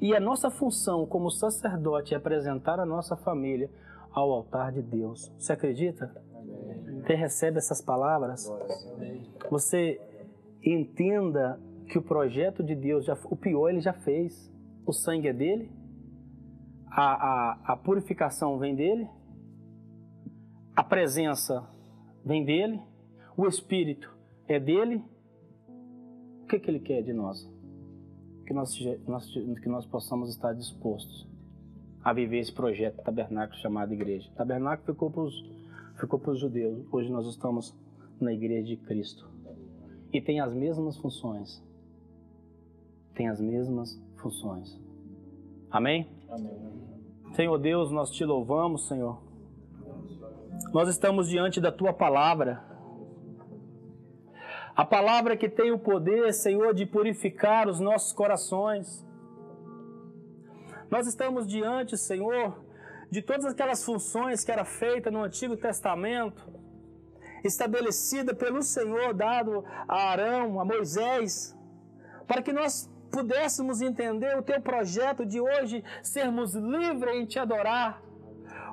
E 0.00 0.14
a 0.14 0.20
nossa 0.20 0.50
função 0.50 1.04
como 1.06 1.30
sacerdote 1.30 2.14
é 2.14 2.16
apresentar 2.16 2.78
a 2.78 2.86
nossa 2.86 3.16
família 3.16 3.68
ao 4.14 4.30
altar 4.30 4.72
de 4.72 4.80
Deus. 4.80 5.30
Você 5.36 5.52
acredita? 5.52 6.14
Amém. 6.32 7.02
Você 7.02 7.14
recebe 7.14 7.58
essas 7.58 7.82
palavras? 7.82 8.48
Você 9.50 10.00
entenda 10.62 11.60
que 11.88 11.98
o 11.98 12.02
projeto 12.02 12.62
de 12.62 12.74
Deus, 12.74 13.04
já, 13.04 13.18
o 13.24 13.36
pior 13.36 13.68
ele 13.68 13.80
já 13.80 13.92
fez. 13.92 14.50
O 14.86 14.92
sangue 14.92 15.28
é 15.28 15.32
dele, 15.32 15.70
a, 16.90 17.02
a, 17.02 17.72
a 17.72 17.76
purificação 17.76 18.58
vem 18.58 18.74
dele, 18.74 19.08
a 20.76 20.84
presença 20.84 21.66
vem 22.22 22.44
dele, 22.44 22.80
o 23.34 23.48
Espírito 23.48 24.14
é 24.46 24.60
dele. 24.60 25.02
O 26.42 26.46
que, 26.46 26.58
que 26.58 26.70
ele 26.70 26.80
quer 26.80 27.02
de 27.02 27.14
nós? 27.14 27.50
Que 28.46 28.52
nós, 28.52 28.76
que 28.76 29.68
nós 29.70 29.86
possamos 29.86 30.28
estar 30.28 30.52
dispostos 30.52 31.26
a 32.04 32.12
viver 32.12 32.40
esse 32.40 32.52
projeto 32.52 33.02
tabernáculo 33.02 33.58
chamado 33.60 33.94
igreja. 33.94 34.30
Tabernáculo 34.36 34.92
ficou 34.92 35.10
para 35.10 35.22
os 35.22 35.44
ficou 35.98 36.20
os 36.26 36.38
judeus. 36.38 36.84
Hoje 36.92 37.10
nós 37.10 37.26
estamos 37.26 37.74
na 38.20 38.32
igreja 38.32 38.66
de 38.66 38.76
Cristo. 38.76 39.26
E 40.12 40.20
tem 40.20 40.38
as 40.38 40.52
mesmas 40.52 40.98
funções. 40.98 41.62
Tem 43.14 43.28
as 43.28 43.40
mesmas 43.40 43.98
funções. 44.16 44.78
Amém? 45.70 46.06
Amém. 46.28 46.52
Senhor 47.34 47.58
Deus, 47.58 47.90
nós 47.90 48.10
te 48.10 48.24
louvamos, 48.24 48.86
Senhor. 48.86 49.22
Nós 50.72 50.88
estamos 50.88 51.28
diante 51.28 51.60
da 51.60 51.72
tua 51.72 51.92
palavra. 51.92 52.62
A 54.76 54.84
palavra 54.84 55.36
que 55.36 55.48
tem 55.48 55.72
o 55.72 55.78
poder, 55.78 56.32
Senhor, 56.34 56.74
de 56.74 56.84
purificar 56.84 57.68
os 57.68 57.80
nossos 57.80 58.12
corações. 58.12 59.04
Nós 60.90 61.06
estamos 61.06 61.46
diante, 61.46 61.96
Senhor, 61.96 62.64
de 63.10 63.22
todas 63.22 63.46
aquelas 63.46 63.84
funções 63.84 64.44
que 64.44 64.52
era 64.52 64.64
feita 64.64 65.10
no 65.10 65.22
Antigo 65.22 65.56
Testamento, 65.56 66.42
estabelecida 67.44 68.34
pelo 68.34 68.62
Senhor, 68.62 69.12
dado 69.14 69.64
a 69.86 70.10
Arão, 70.10 70.60
a 70.60 70.64
Moisés, 70.64 71.56
para 72.26 72.42
que 72.42 72.52
nós 72.52 72.90
pudéssemos 73.10 73.80
entender 73.80 74.36
o 74.36 74.42
teu 74.42 74.60
projeto 74.60 75.24
de 75.24 75.40
hoje 75.40 75.84
sermos 76.02 76.54
livres 76.54 77.14
em 77.14 77.26
te 77.26 77.38
adorar. 77.38 78.02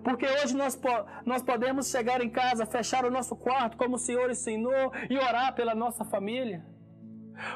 Porque 0.03 0.25
hoje 0.25 0.55
nós, 0.55 0.79
nós 1.25 1.43
podemos 1.43 1.89
chegar 1.89 2.21
em 2.21 2.29
casa, 2.29 2.65
fechar 2.65 3.05
o 3.05 3.11
nosso 3.11 3.35
quarto, 3.35 3.77
como 3.77 3.95
o 3.95 3.99
Senhor 3.99 4.31
ensinou, 4.31 4.91
e 5.09 5.17
orar 5.17 5.53
pela 5.53 5.75
nossa 5.75 6.03
família. 6.03 6.65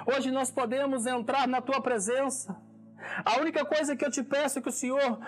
Hoje 0.06 0.32
nós 0.32 0.52
podemos 0.52 1.06
entrar 1.06 1.48
na 1.48 1.62
tua 1.62 1.82
presença. 1.82 2.56
A 3.24 3.40
única 3.40 3.64
coisa 3.66 3.96
que 3.96 4.06
eu 4.06 4.12
te 4.12 4.24
peço 4.24 4.60
é 4.60 4.62
que 4.62 4.70
o 4.70 4.72
Senhor 4.72 5.20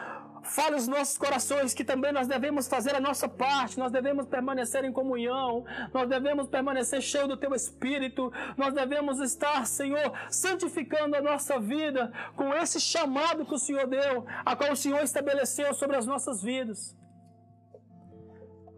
Fale 0.48 0.76
os 0.76 0.88
nossos 0.88 1.18
corações 1.18 1.74
que 1.74 1.84
também 1.84 2.12
nós 2.12 2.28
devemos 2.28 2.68
fazer 2.68 2.96
a 2.96 3.02
nossa 3.02 3.28
parte, 3.28 3.78
nós 3.78 3.92
devemos 3.92 4.26
permanecer 4.28 4.84
em 4.86 4.94
comunhão, 4.94 5.66
nós 5.94 6.08
devemos 6.08 6.48
permanecer 6.48 7.02
cheio 7.02 7.28
do 7.28 7.38
Teu 7.38 7.54
Espírito, 7.54 8.32
nós 8.56 8.74
devemos 8.74 9.20
estar, 9.20 9.66
Senhor, 9.66 10.12
santificando 10.30 11.16
a 11.16 11.22
nossa 11.22 11.60
vida 11.60 12.12
com 12.36 12.54
esse 12.54 12.80
chamado 12.80 13.46
que 13.46 13.54
o 13.54 13.60
Senhor 13.60 13.88
deu, 13.88 14.26
a 14.46 14.56
qual 14.56 14.72
o 14.72 14.76
Senhor 14.76 15.02
estabeleceu 15.02 15.74
sobre 15.74 15.98
as 15.98 16.06
nossas 16.06 16.42
vidas. 16.42 16.96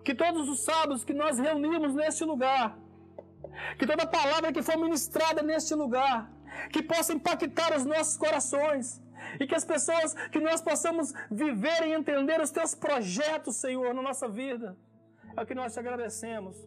Que 0.04 0.16
todos 0.16 0.50
os 0.50 0.64
sábados 0.64 1.04
que 1.04 1.14
nós 1.14 1.38
reunimos 1.38 1.94
neste 1.94 2.24
lugar, 2.24 2.78
que 3.78 3.86
toda 3.86 4.08
palavra 4.08 4.52
que 4.52 4.64
for 4.64 4.78
ministrada 4.78 5.44
neste 5.44 5.76
lugar, 5.76 6.32
que 6.72 6.82
possa 6.82 7.14
impactar 7.14 7.76
os 7.76 7.86
nossos 7.86 8.18
corações 8.18 9.02
e 9.40 9.46
que 9.46 9.56
as 9.56 9.66
pessoas, 9.66 10.14
que 10.32 10.40
nós 10.40 10.62
possamos 10.62 11.14
viver 11.30 11.88
e 11.88 11.94
entender 11.94 12.40
os 12.42 12.52
teus 12.52 12.74
projetos, 12.74 13.58
Senhor, 13.58 13.94
na 13.94 14.02
nossa 14.02 14.28
vida. 14.28 14.78
É 15.36 15.42
o 15.42 15.46
que 15.46 15.56
nós 15.56 15.74
te 15.74 15.80
agradecemos. 15.80 16.58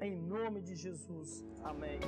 Em 0.00 0.16
nome 0.16 0.60
de 0.62 0.74
Jesus. 0.74 1.44
Amém. 1.62 2.00